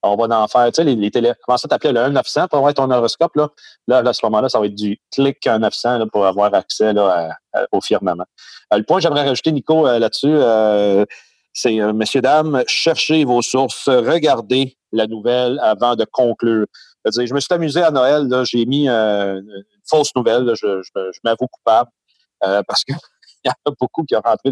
On 0.02 0.16
va 0.16 0.42
en 0.42 0.48
faire, 0.48 0.66
tu 0.66 0.76
sais, 0.76 0.84
les, 0.84 0.94
les 0.96 1.10
télé, 1.10 1.32
comment 1.44 1.58
ça 1.58 1.68
t'appelait 1.68 1.92
le 1.92 2.02
1900 2.04 2.48
pour 2.48 2.58
avoir 2.58 2.74
ton 2.74 2.90
horoscope, 2.90 3.36
là? 3.36 3.48
Là, 3.86 3.98
à 3.98 4.12
ce 4.12 4.24
moment-là, 4.26 4.48
ça 4.48 4.58
va 4.58 4.66
être 4.66 4.74
du 4.74 4.98
clic 5.12 5.46
1900 5.46 5.98
là, 5.98 6.06
pour 6.06 6.24
avoir 6.26 6.54
accès 6.54 6.92
là, 6.92 7.36
au 7.72 7.80
firmament. 7.80 8.24
Euh, 8.72 8.78
le 8.78 8.84
point 8.84 8.98
que 8.98 9.02
j'aimerais 9.02 9.26
rajouter, 9.26 9.52
Nico, 9.52 9.86
euh, 9.86 9.98
là-dessus, 9.98 10.32
euh, 10.32 11.04
c'est, 11.52 11.74
messieurs, 11.92 12.22
dames, 12.22 12.62
cherchez 12.66 13.24
vos 13.24 13.42
sources, 13.42 13.88
regardez 13.88 14.76
la 14.92 15.06
nouvelle 15.06 15.58
avant 15.62 15.96
de 15.96 16.04
conclure. 16.04 16.66
Je, 17.04 17.26
je 17.26 17.34
me 17.34 17.40
suis 17.40 17.52
amusé 17.52 17.82
à 17.82 17.90
Noël, 17.90 18.28
j'ai 18.44 18.64
mis 18.66 18.88
une 18.88 19.64
fausse 19.88 20.14
nouvelle, 20.14 20.52
je, 20.54 20.82
je 20.82 21.18
m'avoue 21.24 21.48
coupable, 21.48 21.90
parce 22.40 22.84
que 22.84 22.92
il 23.44 23.48
y 23.48 23.50
en 23.50 23.70
a 23.70 23.74
beaucoup 23.78 24.04
qui 24.04 24.14
ont 24.16 24.20
rentré 24.24 24.50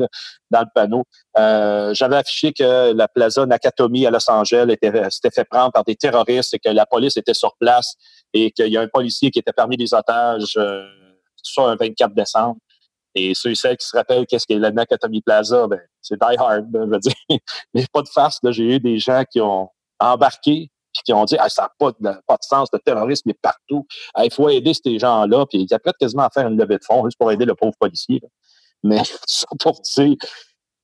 dans 0.51 0.61
le 0.61 0.66
panneau. 0.74 1.05
Euh, 1.37 1.92
j'avais 1.94 2.16
affiché 2.16 2.53
que 2.53 2.92
la 2.92 3.09
Plaza 3.09 3.46
Nakatomi 3.46 4.07
à 4.07 4.11
Los 4.11 4.31
Angeles 4.31 4.77
s'était 5.11 5.31
fait 5.31 5.44
prendre 5.44 5.72
par 5.72 5.85
des 5.85 5.96
terroristes 5.96 6.55
et 6.55 6.59
que 6.59 6.68
la 6.68 6.87
police 6.87 7.16
était 7.16 7.35
sur 7.35 7.57
place 7.57 7.94
et 8.33 8.51
qu'il 8.51 8.68
y 8.68 8.77
a 8.77 8.81
un 8.81 8.88
policier 8.88 9.31
qui 9.31 9.38
était 9.38 9.53
parmi 9.53 9.77
les 9.77 9.94
otages 9.94 10.55
euh, 10.57 10.87
sur 11.42 11.68
un 11.68 11.77
24 11.77 12.14
décembre. 12.14 12.59
Et 13.14 13.33
ceux 13.35 13.51
et 13.51 13.55
celles 13.55 13.77
qui 13.77 13.87
se 13.87 13.96
rappellent 13.96 14.27
qu'est-ce 14.27 14.46
qu'est 14.46 14.59
la 14.59 14.70
Nakatomi 14.70 15.22
Plaza, 15.22 15.66
ben, 15.66 15.81
c'est 16.03 16.20
die 16.20 16.37
hard, 16.38 16.66
je 16.72 16.79
veux 16.79 16.98
dire. 16.98 17.12
Mais 17.74 17.85
pas 17.92 18.03
de 18.03 18.09
farce, 18.09 18.38
j'ai 18.42 18.77
eu 18.77 18.81
des 18.81 18.98
gens 18.98 19.24
qui 19.31 19.40
ont 19.40 19.68
embarqué 19.98 20.70
puis 20.92 21.03
qui 21.05 21.12
ont 21.12 21.24
dit 21.24 21.37
ah, 21.38 21.48
ça 21.48 21.62
n'a 21.62 21.72
pas, 21.79 21.92
de, 21.98 22.38
sens, 22.42 22.68
le 22.72 22.79
terrorisme 22.79 23.31
est 23.31 23.40
partout. 23.40 23.87
il 24.22 24.33
faut 24.33 24.48
aider 24.48 24.72
ces 24.74 24.98
gens-là. 24.98 25.46
Puis 25.46 25.66
ils 25.68 25.74
apprêtent 25.74 25.98
quasiment 25.98 26.24
à 26.24 26.31
faire 26.31 26.48
une 26.48 26.59
levée 26.59 26.79
de 26.79 26.85
fonds 26.85 27.05
juste 27.05 27.18
pour 27.18 27.31
aider 27.31 27.44
le 27.44 27.55
pauvre 27.55 27.74
policier. 27.79 28.22
Mais 28.83 29.03
ça 29.27 29.47
pour 29.59 29.81
dire, 29.81 30.17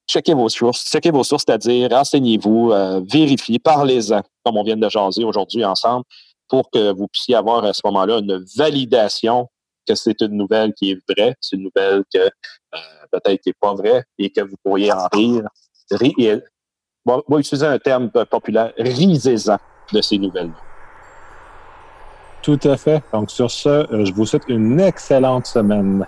checkez 0.08 0.34
vos 0.34 0.48
sources, 0.48 0.84
checkez 0.90 1.10
vos 1.10 1.24
sources, 1.24 1.44
c'est-à-dire 1.46 1.90
renseignez-vous, 1.90 2.72
euh, 2.72 3.00
vérifiez, 3.10 3.58
parlez-en, 3.58 4.22
comme 4.44 4.56
on 4.56 4.64
vient 4.64 4.76
de 4.76 4.88
jaser 4.88 5.24
aujourd'hui 5.24 5.64
ensemble, 5.64 6.04
pour 6.48 6.70
que 6.70 6.92
vous 6.92 7.08
puissiez 7.08 7.34
avoir 7.34 7.64
à 7.64 7.72
ce 7.72 7.80
moment-là 7.84 8.18
une 8.18 8.44
validation 8.56 9.48
que 9.86 9.94
c'est 9.94 10.20
une 10.20 10.36
nouvelle 10.36 10.72
qui 10.74 10.92
est 10.92 10.98
vraie, 11.08 11.34
c'est 11.40 11.56
une 11.56 11.64
nouvelle 11.64 12.04
que 12.12 12.18
euh, 12.18 12.78
peut-être 13.12 13.40
qui 13.42 13.50
n'est 13.50 13.54
pas 13.60 13.74
vraie 13.74 14.04
et 14.18 14.30
que 14.30 14.40
vous 14.40 14.56
pourriez 14.62 14.92
en 14.92 15.06
rire. 15.12 15.44
Rire 15.90 16.40
bon, 17.04 17.22
moi, 17.28 17.40
utiliser 17.40 17.66
un 17.66 17.78
terme 17.78 18.10
populaire, 18.10 18.72
risez-en 18.78 19.58
de 19.92 20.00
ces 20.00 20.18
nouvelles. 20.18 20.52
Tout 22.42 22.60
à 22.64 22.76
fait. 22.76 23.02
Donc, 23.12 23.30
sur 23.30 23.50
ce, 23.50 23.68
euh, 23.68 24.04
je 24.04 24.12
vous 24.12 24.26
souhaite 24.26 24.44
une 24.48 24.80
excellente 24.80 25.46
semaine. 25.46 26.06